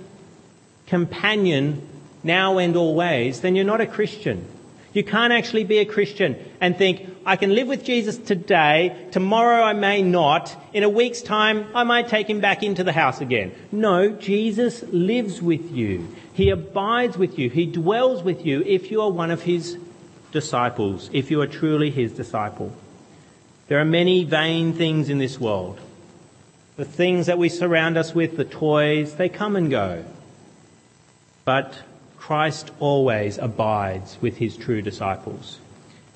companion 0.88 1.87
now 2.24 2.59
and 2.59 2.74
always, 2.77 3.40
then 3.40 3.55
you're 3.55 3.64
not 3.64 3.81
a 3.81 3.87
Christian. 3.87 4.44
You 4.92 5.05
can't 5.05 5.33
actually 5.33 5.62
be 5.62 5.79
a 5.79 5.85
Christian 5.85 6.35
and 6.61 6.77
think, 6.77 7.09
I 7.24 7.37
can 7.37 7.55
live 7.55 7.68
with 7.68 7.85
Jesus 7.85 8.16
today, 8.16 8.96
tomorrow 9.12 9.62
I 9.62 9.74
may 9.74 10.03
not, 10.03 10.57
in 10.72 10.83
a 10.83 10.88
week's 10.88 11.22
time 11.22 11.66
I 11.72 11.85
might 11.85 12.09
take 12.09 12.29
him 12.29 12.40
back 12.40 12.64
into 12.64 12.83
the 12.83 12.92
house 12.92 13.20
again. 13.20 13.53
No, 13.70 14.09
Jesus 14.09 14.83
lives 14.90 15.40
with 15.40 15.70
you. 15.70 16.09
He 16.33 16.51
abides 16.51 17.16
with 17.16 17.38
you. 17.38 17.48
He 17.48 17.66
dwells 17.66 18.24
with 18.24 18.44
you 18.44 18.62
if 18.62 18.90
you 18.90 19.03
are 19.03 19.11
one 19.11 19.31
of 19.31 19.42
his 19.42 19.79
disciples, 20.32 21.10
if 21.12 21.30
you 21.30 21.40
are 21.40 21.46
truly 21.46 21.90
his 21.90 22.12
disciple. 22.12 22.72
There 23.68 23.80
are 23.80 23.84
many 23.84 24.24
vain 24.24 24.72
things 24.72 25.08
in 25.08 25.18
this 25.18 25.38
world. 25.38 25.78
The 26.76 26.84
things 26.84 27.26
that 27.26 27.38
we 27.38 27.48
surround 27.48 27.98
us 27.98 28.14
with, 28.14 28.36
the 28.36 28.44
toys, 28.44 29.16
they 29.16 29.28
come 29.28 29.56
and 29.56 29.70
go. 29.70 30.04
But 31.44 31.74
Christ 32.18 32.70
always 32.78 33.38
abides 33.38 34.18
with 34.20 34.36
his 34.36 34.56
true 34.56 34.82
disciples. 34.82 35.58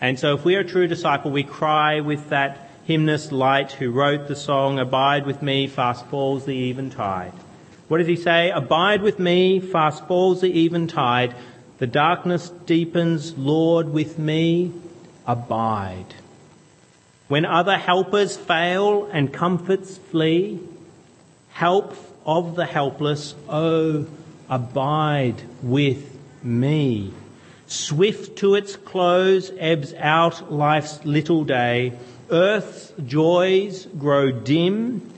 And 0.00 0.18
so 0.18 0.34
if 0.34 0.44
we 0.44 0.56
are 0.56 0.60
a 0.60 0.64
true 0.64 0.86
disciple, 0.86 1.30
we 1.30 1.44
cry 1.44 2.00
with 2.00 2.28
that 2.30 2.70
hymnist 2.84 3.32
Lyte 3.32 3.72
who 3.72 3.90
wrote 3.90 4.28
the 4.28 4.36
song, 4.36 4.78
Abide 4.78 5.26
with 5.26 5.42
me, 5.42 5.66
fast 5.66 6.06
falls 6.06 6.44
the 6.44 6.70
eventide. 6.70 7.32
What 7.88 7.98
does 7.98 8.06
he 8.06 8.16
say? 8.16 8.50
Abide 8.50 9.02
with 9.02 9.18
me, 9.18 9.60
fast 9.60 10.06
falls 10.06 10.40
the 10.40 10.64
eventide. 10.64 11.34
The 11.82 11.88
darkness 11.88 12.48
deepens, 12.48 13.36
Lord, 13.36 13.88
with 13.88 14.16
me, 14.16 14.72
abide. 15.26 16.14
When 17.26 17.44
other 17.44 17.76
helpers 17.76 18.36
fail 18.36 19.06
and 19.06 19.32
comforts 19.32 19.98
flee, 19.98 20.60
help 21.48 21.96
of 22.24 22.54
the 22.54 22.66
helpless, 22.66 23.34
oh, 23.48 24.06
abide 24.48 25.42
with 25.60 26.16
me. 26.44 27.12
Swift 27.66 28.38
to 28.38 28.54
its 28.54 28.76
close 28.76 29.50
ebbs 29.58 29.92
out 29.94 30.52
life's 30.52 31.04
little 31.04 31.42
day. 31.42 31.94
Earth's 32.30 32.92
joys 33.04 33.86
grow 33.86 34.30
dim, 34.30 35.12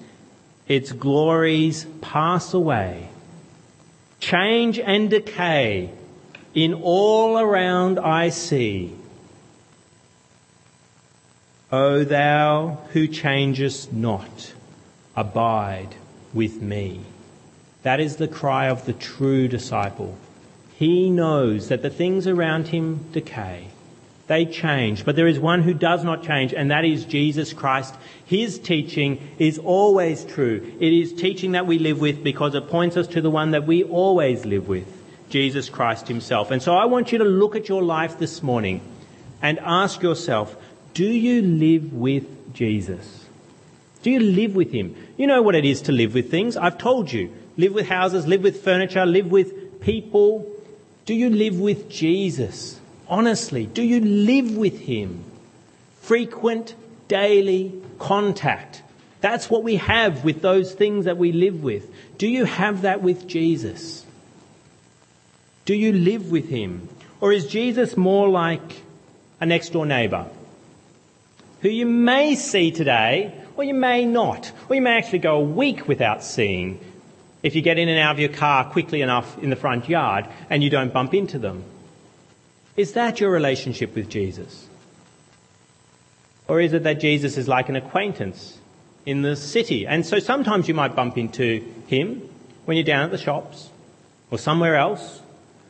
its 0.66 0.92
glories 0.92 1.84
pass 2.00 2.54
away. 2.54 3.10
Change 4.18 4.78
and 4.78 5.10
decay 5.10 5.90
in 6.54 6.74
all 6.74 7.38
around 7.38 7.98
I 7.98 8.28
see. 8.28 8.94
O 11.72 12.04
thou 12.04 12.78
who 12.92 13.08
changest 13.08 13.92
not, 13.92 14.52
abide 15.16 15.96
with 16.32 16.62
me. 16.62 17.00
That 17.82 18.00
is 18.00 18.16
the 18.16 18.28
cry 18.28 18.68
of 18.68 18.86
the 18.86 18.92
true 18.92 19.48
disciple. 19.48 20.16
He 20.76 21.10
knows 21.10 21.68
that 21.68 21.82
the 21.82 21.90
things 21.90 22.26
around 22.26 22.68
him 22.68 23.06
decay. 23.12 23.68
They 24.26 24.46
change, 24.46 25.04
but 25.04 25.16
there 25.16 25.26
is 25.26 25.38
one 25.38 25.62
who 25.62 25.74
does 25.74 26.02
not 26.02 26.22
change, 26.22 26.54
and 26.54 26.70
that 26.70 26.84
is 26.84 27.04
Jesus 27.04 27.52
Christ. 27.52 27.94
His 28.24 28.58
teaching 28.58 29.20
is 29.38 29.58
always 29.58 30.24
true. 30.24 30.72
It 30.80 30.92
is 30.92 31.12
teaching 31.12 31.52
that 31.52 31.66
we 31.66 31.78
live 31.78 32.00
with 32.00 32.24
because 32.24 32.54
it 32.54 32.68
points 32.68 32.96
us 32.96 33.06
to 33.08 33.20
the 33.20 33.30
one 33.30 33.50
that 33.50 33.66
we 33.66 33.84
always 33.84 34.46
live 34.46 34.66
with, 34.66 34.86
Jesus 35.34 35.68
Christ 35.68 36.06
himself. 36.06 36.52
And 36.52 36.62
so 36.62 36.76
I 36.76 36.84
want 36.84 37.10
you 37.10 37.18
to 37.18 37.24
look 37.24 37.56
at 37.56 37.68
your 37.68 37.82
life 37.82 38.20
this 38.20 38.40
morning 38.40 38.80
and 39.42 39.58
ask 39.58 40.00
yourself, 40.00 40.54
do 40.94 41.04
you 41.04 41.42
live 41.42 41.92
with 41.92 42.54
Jesus? 42.54 43.26
Do 44.04 44.12
you 44.12 44.20
live 44.20 44.54
with 44.54 44.70
him? 44.70 44.94
You 45.16 45.26
know 45.26 45.42
what 45.42 45.56
it 45.56 45.64
is 45.64 45.82
to 45.82 45.92
live 45.92 46.14
with 46.14 46.30
things. 46.30 46.56
I've 46.56 46.78
told 46.78 47.10
you 47.10 47.32
live 47.56 47.74
with 47.74 47.88
houses, 47.88 48.28
live 48.28 48.44
with 48.44 48.62
furniture, 48.62 49.04
live 49.04 49.28
with 49.28 49.80
people? 49.80 50.48
Do 51.04 51.14
you 51.14 51.30
live 51.30 51.58
with 51.58 51.90
Jesus? 51.90 52.78
Honestly, 53.08 53.66
do 53.66 53.82
you 53.82 53.98
live 54.02 54.56
with 54.56 54.78
Him? 54.78 55.24
Frequent, 56.02 56.76
daily 57.08 57.82
contact. 57.98 58.84
That's 59.20 59.50
what 59.50 59.64
we 59.64 59.76
have 59.76 60.24
with 60.24 60.42
those 60.42 60.74
things 60.74 61.06
that 61.06 61.16
we 61.16 61.32
live 61.32 61.60
with. 61.60 61.92
Do 62.18 62.28
you 62.28 62.44
have 62.44 62.82
that 62.82 63.02
with 63.02 63.26
Jesus? 63.26 64.03
Do 65.64 65.74
you 65.74 65.92
live 65.92 66.30
with 66.30 66.48
him? 66.48 66.88
Or 67.20 67.32
is 67.32 67.46
Jesus 67.46 67.96
more 67.96 68.28
like 68.28 68.82
a 69.40 69.46
next 69.46 69.70
door 69.70 69.86
neighbour 69.86 70.26
who 71.62 71.68
you 71.68 71.86
may 71.86 72.34
see 72.34 72.70
today 72.70 73.32
or 73.56 73.64
you 73.64 73.74
may 73.74 74.04
not, 74.04 74.52
or 74.68 74.76
you 74.76 74.82
may 74.82 74.98
actually 74.98 75.20
go 75.20 75.36
a 75.36 75.44
week 75.44 75.88
without 75.88 76.22
seeing 76.22 76.78
if 77.42 77.54
you 77.54 77.62
get 77.62 77.78
in 77.78 77.88
and 77.88 77.98
out 77.98 78.12
of 78.12 78.18
your 78.18 78.30
car 78.30 78.64
quickly 78.64 79.00
enough 79.00 79.38
in 79.38 79.50
the 79.50 79.56
front 79.56 79.88
yard 79.88 80.26
and 80.50 80.62
you 80.62 80.70
don't 80.70 80.92
bump 80.92 81.14
into 81.14 81.38
them. 81.38 81.64
Is 82.76 82.92
that 82.94 83.20
your 83.20 83.30
relationship 83.30 83.94
with 83.94 84.10
Jesus? 84.10 84.66
Or 86.48 86.60
is 86.60 86.72
it 86.72 86.82
that 86.82 87.00
Jesus 87.00 87.38
is 87.38 87.48
like 87.48 87.68
an 87.68 87.76
acquaintance 87.76 88.58
in 89.06 89.22
the 89.22 89.36
city? 89.36 89.86
And 89.86 90.04
so 90.04 90.18
sometimes 90.18 90.68
you 90.68 90.74
might 90.74 90.96
bump 90.96 91.16
into 91.16 91.60
him 91.86 92.28
when 92.64 92.76
you're 92.76 92.84
down 92.84 93.04
at 93.04 93.10
the 93.10 93.18
shops 93.18 93.70
or 94.30 94.38
somewhere 94.38 94.76
else, 94.76 95.22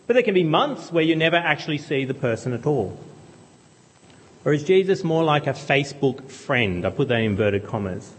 but 0.06 0.14
there 0.14 0.22
can 0.22 0.34
be 0.34 0.44
months 0.44 0.92
where 0.92 1.04
you 1.04 1.16
never 1.16 1.36
actually 1.36 1.78
see 1.78 2.04
the 2.04 2.14
person 2.14 2.52
at 2.52 2.66
all. 2.66 2.98
Or 4.44 4.52
is 4.52 4.64
Jesus 4.64 5.02
more 5.02 5.24
like 5.24 5.46
a 5.46 5.52
Facebook 5.52 6.30
friend? 6.30 6.84
I 6.84 6.90
put 6.90 7.08
that 7.08 7.20
in 7.20 7.24
inverted 7.24 7.66
commas. 7.66 8.12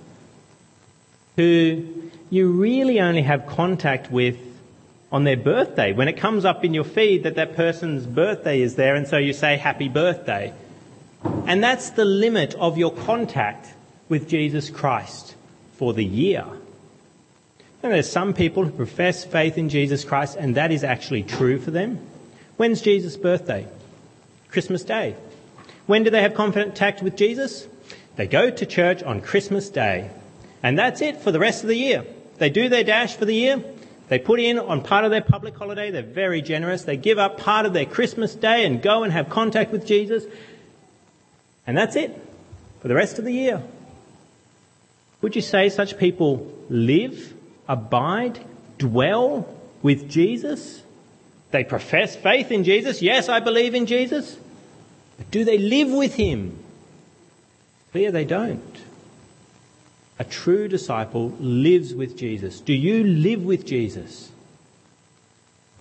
Who 1.35 1.85
you 2.29 2.49
really 2.49 2.99
only 2.99 3.21
have 3.21 3.45
contact 3.45 4.11
with 4.11 4.37
on 5.11 5.23
their 5.23 5.37
birthday. 5.37 5.93
When 5.93 6.07
it 6.07 6.17
comes 6.17 6.45
up 6.45 6.65
in 6.65 6.73
your 6.73 6.83
feed 6.83 7.23
that 7.23 7.35
that 7.35 7.55
person's 7.55 8.07
birthday 8.07 8.61
is 8.61 8.75
there 8.75 8.95
and 8.95 9.07
so 9.07 9.17
you 9.17 9.33
say 9.33 9.57
happy 9.57 9.87
birthday. 9.87 10.53
And 11.45 11.63
that's 11.63 11.91
the 11.91 12.05
limit 12.05 12.55
of 12.55 12.77
your 12.77 12.91
contact 12.91 13.67
with 14.09 14.27
Jesus 14.27 14.69
Christ 14.69 15.35
for 15.73 15.93
the 15.93 16.05
year. 16.05 16.45
And 17.83 17.93
there's 17.93 18.09
some 18.09 18.33
people 18.33 18.63
who 18.63 18.71
profess 18.71 19.23
faith 19.23 19.57
in 19.57 19.69
Jesus 19.69 20.03
Christ 20.03 20.38
and 20.39 20.55
that 20.55 20.71
is 20.71 20.83
actually 20.83 21.23
true 21.23 21.59
for 21.59 21.71
them. 21.71 21.99
When's 22.57 22.81
Jesus' 22.81 23.17
birthday? 23.17 23.67
Christmas 24.49 24.83
Day. 24.83 25.15
When 25.85 26.03
do 26.03 26.09
they 26.09 26.21
have 26.21 26.33
contact 26.33 27.03
with 27.03 27.15
Jesus? 27.15 27.67
They 28.15 28.27
go 28.27 28.49
to 28.49 28.65
church 28.65 29.03
on 29.03 29.21
Christmas 29.21 29.69
Day. 29.69 30.09
And 30.63 30.79
that's 30.79 31.01
it 31.01 31.17
for 31.21 31.31
the 31.31 31.39
rest 31.39 31.63
of 31.63 31.69
the 31.69 31.77
year. 31.77 32.05
They 32.38 32.49
do 32.49 32.69
their 32.69 32.83
dash 32.83 33.15
for 33.15 33.25
the 33.25 33.35
year. 33.35 33.63
They 34.07 34.17
put 34.17 34.39
in 34.39 34.57
on 34.57 34.81
part 34.81 35.05
of 35.05 35.11
their 35.11 35.21
public 35.21 35.55
holiday. 35.57 35.91
They're 35.91 36.01
very 36.01 36.41
generous. 36.41 36.83
They 36.83 36.97
give 36.97 37.19
up 37.19 37.39
part 37.39 37.65
of 37.65 37.73
their 37.73 37.85
Christmas 37.85 38.33
day 38.33 38.65
and 38.65 38.81
go 38.81 39.03
and 39.03 39.13
have 39.13 39.29
contact 39.29 39.71
with 39.71 39.85
Jesus. 39.85 40.23
And 41.67 41.77
that's 41.77 41.95
it 41.95 42.19
for 42.81 42.88
the 42.88 42.95
rest 42.95 43.19
of 43.19 43.25
the 43.25 43.33
year. 43.33 43.61
Would 45.21 45.35
you 45.35 45.41
say 45.41 45.69
such 45.69 45.97
people 45.97 46.51
live, 46.69 47.33
abide, 47.67 48.43
dwell 48.78 49.47
with 49.82 50.10
Jesus? 50.10 50.84
They 51.51 51.63
profess 51.63 52.15
faith 52.15 52.51
in 52.51 52.63
Jesus. 52.63 53.01
Yes, 53.01 53.30
I 53.30 53.39
believe 53.39 53.75
in 53.75 53.86
Jesus. 53.86 54.38
But 55.17 55.32
do 55.32 55.45
they 55.45 55.58
live 55.58 55.89
with 55.89 56.15
him? 56.15 56.60
Clear 57.91 58.12
they 58.12 58.25
don't. 58.25 58.78
A 60.19 60.23
true 60.23 60.67
disciple 60.67 61.30
lives 61.39 61.93
with 61.93 62.17
Jesus. 62.17 62.60
Do 62.60 62.73
you 62.73 63.04
live 63.04 63.43
with 63.43 63.65
Jesus? 63.65 64.32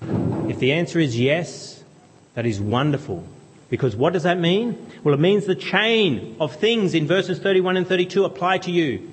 If 0.00 0.58
the 0.58 0.72
answer 0.72 0.98
is 0.98 1.18
yes, 1.18 1.82
that 2.34 2.46
is 2.46 2.60
wonderful. 2.60 3.26
Because 3.70 3.96
what 3.96 4.12
does 4.12 4.24
that 4.24 4.38
mean? 4.38 4.86
Well, 5.02 5.14
it 5.14 5.20
means 5.20 5.46
the 5.46 5.54
chain 5.54 6.36
of 6.38 6.54
things 6.54 6.94
in 6.94 7.06
verses 7.06 7.38
31 7.38 7.76
and 7.76 7.86
32 7.86 8.24
apply 8.24 8.58
to 8.58 8.70
you. 8.70 9.12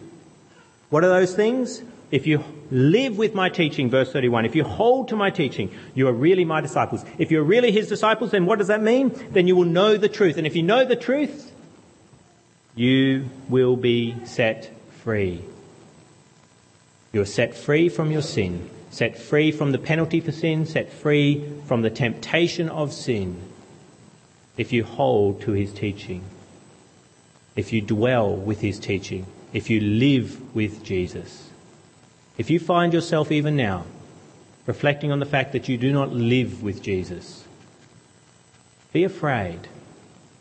What 0.89 1.03
are 1.03 1.09
those 1.09 1.33
things? 1.33 1.81
If 2.11 2.27
you 2.27 2.43
live 2.71 3.17
with 3.17 3.35
my 3.35 3.49
teaching, 3.49 3.89
verse 3.89 4.11
31, 4.11 4.45
if 4.45 4.55
you 4.55 4.63
hold 4.63 5.09
to 5.09 5.15
my 5.15 5.29
teaching, 5.29 5.69
you 5.93 6.07
are 6.07 6.13
really 6.13 6.45
my 6.45 6.61
disciples. 6.61 7.03
If 7.17 7.29
you're 7.29 7.43
really 7.43 7.71
his 7.71 7.87
disciples, 7.87 8.31
then 8.31 8.45
what 8.45 8.59
does 8.59 8.69
that 8.69 8.81
mean? 8.81 9.11
Then 9.31 9.47
you 9.47 9.55
will 9.55 9.65
know 9.65 9.97
the 9.97 10.09
truth. 10.09 10.37
And 10.37 10.47
if 10.47 10.55
you 10.55 10.63
know 10.63 10.85
the 10.85 10.95
truth, 10.95 11.51
you 12.75 13.29
will 13.49 13.75
be 13.75 14.15
set 14.25 14.71
free. 15.03 15.43
You 17.11 17.21
are 17.21 17.25
set 17.25 17.55
free 17.55 17.89
from 17.89 18.11
your 18.11 18.21
sin, 18.21 18.69
set 18.89 19.17
free 19.19 19.51
from 19.51 19.73
the 19.73 19.77
penalty 19.77 20.21
for 20.21 20.31
sin, 20.31 20.65
set 20.65 20.91
free 20.91 21.45
from 21.67 21.81
the 21.81 21.89
temptation 21.89 22.69
of 22.69 22.93
sin 22.93 23.41
if 24.57 24.71
you 24.71 24.83
hold 24.83 25.41
to 25.41 25.51
his 25.51 25.73
teaching, 25.73 26.23
if 27.55 27.73
you 27.73 27.81
dwell 27.81 28.33
with 28.33 28.61
his 28.61 28.79
teaching, 28.79 29.25
if 29.53 29.69
you 29.69 29.81
live 29.81 30.55
with 30.55 30.83
Jesus. 30.83 31.50
If 32.41 32.49
you 32.49 32.57
find 32.57 32.91
yourself 32.91 33.31
even 33.31 33.55
now 33.55 33.85
reflecting 34.65 35.11
on 35.11 35.19
the 35.19 35.27
fact 35.27 35.51
that 35.51 35.69
you 35.69 35.77
do 35.77 35.93
not 35.93 36.11
live 36.11 36.63
with 36.63 36.81
Jesus, 36.81 37.45
be 38.91 39.03
afraid 39.03 39.67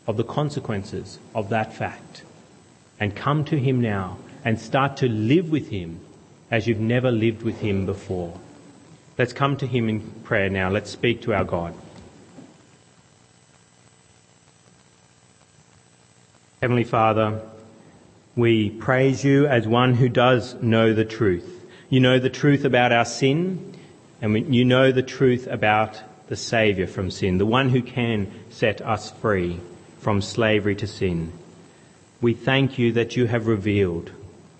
of 0.07 0.17
the 0.17 0.23
consequences 0.23 1.19
of 1.35 1.49
that 1.49 1.75
fact 1.75 2.23
and 2.99 3.15
come 3.15 3.45
to 3.45 3.59
Him 3.59 3.81
now 3.81 4.17
and 4.43 4.59
start 4.59 4.97
to 4.97 5.07
live 5.07 5.51
with 5.51 5.69
Him 5.69 5.99
as 6.49 6.65
you've 6.65 6.79
never 6.79 7.11
lived 7.11 7.43
with 7.43 7.59
Him 7.59 7.85
before. 7.85 8.33
Let's 9.19 9.31
come 9.31 9.55
to 9.57 9.67
Him 9.67 9.87
in 9.87 10.01
prayer 10.23 10.49
now. 10.49 10.71
Let's 10.71 10.89
speak 10.89 11.21
to 11.21 11.35
our 11.35 11.43
God. 11.43 11.75
Heavenly 16.63 16.83
Father, 16.83 17.43
we 18.35 18.71
praise 18.71 19.23
you 19.23 19.45
as 19.45 19.67
one 19.67 19.93
who 19.93 20.09
does 20.09 20.55
know 20.63 20.93
the 20.93 21.05
truth. 21.05 21.59
You 21.91 21.99
know 21.99 22.19
the 22.19 22.29
truth 22.29 22.63
about 22.63 22.93
our 22.93 23.03
sin, 23.03 23.75
and 24.21 24.55
you 24.55 24.63
know 24.63 24.93
the 24.93 25.03
truth 25.03 25.45
about 25.47 26.01
the 26.27 26.37
Saviour 26.37 26.87
from 26.87 27.11
sin, 27.11 27.37
the 27.37 27.45
one 27.45 27.67
who 27.67 27.81
can 27.81 28.31
set 28.49 28.79
us 28.79 29.11
free 29.11 29.59
from 29.99 30.21
slavery 30.21 30.73
to 30.77 30.87
sin. 30.87 31.33
We 32.21 32.33
thank 32.33 32.79
you 32.79 32.93
that 32.93 33.17
you 33.17 33.27
have 33.27 33.45
revealed 33.45 34.09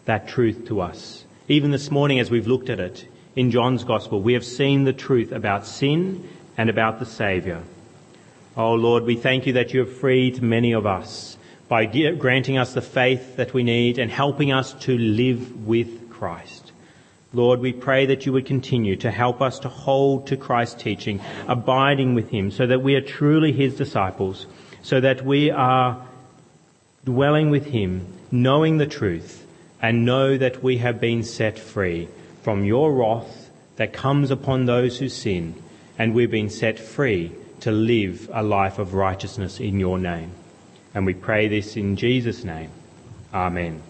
that 0.04 0.28
truth 0.28 0.65
to 0.67 0.82
us. 0.82 1.24
Even 1.48 1.72
this 1.72 1.89
morning, 1.89 2.20
as 2.20 2.30
we've 2.30 2.48
looked 2.48 2.70
at 2.70 2.82
it 2.82 3.08
in 3.38 3.50
John's 3.50 3.86
Gospel, 3.86 4.20
we 4.22 4.34
have 4.34 4.44
seen 4.44 4.84
the 4.84 4.91
truth 4.91 5.32
about 5.32 5.65
sin 5.65 6.28
and 6.58 6.70
about 6.70 7.00
the 7.00 7.06
Saviour. 7.06 7.63
Oh 8.58 8.74
Lord, 8.74 9.06
we 9.06 9.15
thank 9.15 9.48
you 9.48 9.54
that 9.54 9.74
you 9.74 9.80
have 9.80 9.96
freed 10.00 10.41
many 10.41 10.74
of 10.74 10.86
us 10.86 11.38
by 11.70 11.86
granting 11.86 12.58
us 12.58 12.74
the 12.74 12.82
faith 12.82 13.38
that 13.38 13.54
we 13.54 13.63
need 13.63 14.00
and 14.00 14.12
helping 14.12 14.52
us 14.52 14.74
to 14.84 14.98
live 14.98 15.65
with 15.65 16.10
Christ. 16.10 16.61
Lord, 17.34 17.62
we 17.62 17.72
pray 17.72 18.08
that 18.08 18.26
you 18.26 18.34
would 18.34 18.46
continue 18.46 18.98
to 18.98 19.12
help 19.12 19.41
us 19.41 19.60
to 19.60 19.70
hold 19.70 20.28
to 20.28 20.38
Christ's 20.38 20.82
teaching, 20.82 21.22
abiding 21.48 22.13
with 22.13 22.30
him, 22.30 22.52
so 22.52 22.67
that 22.67 22.82
we 22.82 22.96
are 22.96 23.02
truly 23.02 23.54
his 23.54 23.76
disciples, 23.76 24.48
so 24.82 25.00
that 25.00 25.24
we 25.24 25.50
are 25.50 26.06
dwelling 27.06 27.50
with 27.50 27.65
him, 27.65 28.06
knowing 28.32 28.78
the 28.78 28.88
truth, 28.88 29.46
and 29.82 30.06
know 30.06 30.38
that 30.38 30.62
we 30.62 30.78
have 30.78 31.00
been 31.00 31.24
set 31.24 31.58
free 31.58 32.10
from 32.44 32.65
your 32.65 32.94
wrath 32.94 33.50
that 33.78 33.94
comes 33.94 34.30
upon 34.30 34.65
those 34.65 35.00
who 35.00 35.08
sin, 35.08 35.56
and 35.98 36.13
we've 36.13 36.32
been 36.32 36.50
set 36.50 36.78
free 36.78 37.32
to 37.62 37.72
live 37.72 38.30
a 38.34 38.44
life 38.44 38.78
of 38.78 38.94
righteousness 38.94 39.60
in 39.60 39.80
your 39.80 39.98
name. 39.98 40.32
And 40.94 41.06
we 41.06 41.13
pray 41.13 41.48
this 41.48 41.78
in 41.78 41.96
Jesus' 41.96 42.44
name. 42.44 42.72
Amen. 43.34 43.82